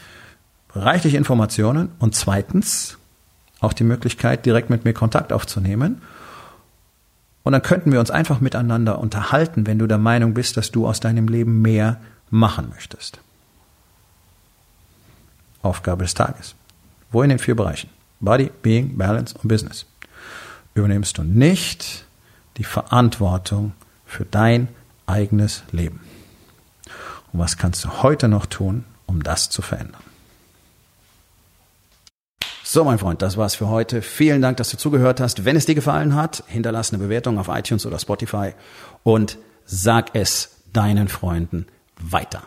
reichlich 0.74 1.14
Informationen 1.14 1.90
und 1.98 2.14
zweitens 2.14 2.96
auch 3.60 3.74
die 3.74 3.84
Möglichkeit, 3.84 4.46
direkt 4.46 4.70
mit 4.70 4.86
mir 4.86 4.94
Kontakt 4.94 5.30
aufzunehmen 5.30 6.00
Und 7.42 7.52
dann 7.52 7.62
könnten 7.62 7.92
wir 7.92 8.00
uns 8.00 8.10
einfach 8.10 8.40
miteinander 8.40 8.98
unterhalten, 8.98 9.66
wenn 9.66 9.78
du 9.78 9.86
der 9.86 9.98
Meinung 9.98 10.32
bist, 10.32 10.56
dass 10.56 10.72
du 10.72 10.86
aus 10.86 11.00
deinem 11.00 11.28
Leben 11.28 11.60
mehr 11.60 12.00
machen 12.30 12.70
möchtest. 12.70 13.20
Aufgabe 15.60 16.04
des 16.04 16.14
Tages. 16.14 16.54
Wo 17.12 17.22
in 17.22 17.28
den 17.28 17.38
vier 17.38 17.56
Bereichen? 17.56 17.90
Body, 18.20 18.50
Being, 18.62 18.96
Balance 18.96 19.34
und 19.40 19.48
Business. 19.48 19.86
Übernimmst 20.74 21.18
du 21.18 21.22
nicht 21.22 22.04
die 22.56 22.64
Verantwortung 22.64 23.72
für 24.04 24.24
dein 24.24 24.68
eigenes 25.06 25.62
Leben. 25.72 26.00
Und 27.32 27.40
was 27.40 27.56
kannst 27.56 27.84
du 27.84 28.02
heute 28.02 28.28
noch 28.28 28.46
tun, 28.46 28.84
um 29.06 29.22
das 29.22 29.50
zu 29.50 29.62
verändern? 29.62 30.02
So, 32.64 32.84
mein 32.84 32.98
Freund, 32.98 33.22
das 33.22 33.36
war's 33.36 33.54
für 33.54 33.68
heute. 33.68 34.02
Vielen 34.02 34.42
Dank, 34.42 34.56
dass 34.56 34.70
du 34.70 34.76
zugehört 34.76 35.20
hast. 35.20 35.44
Wenn 35.44 35.56
es 35.56 35.66
dir 35.66 35.76
gefallen 35.76 36.14
hat, 36.14 36.42
hinterlass 36.46 36.92
eine 36.92 37.02
Bewertung 37.02 37.38
auf 37.38 37.48
iTunes 37.48 37.86
oder 37.86 37.98
Spotify 37.98 38.52
und 39.04 39.38
sag 39.64 40.14
es 40.14 40.62
deinen 40.72 41.08
Freunden 41.08 41.66
weiter. 42.00 42.42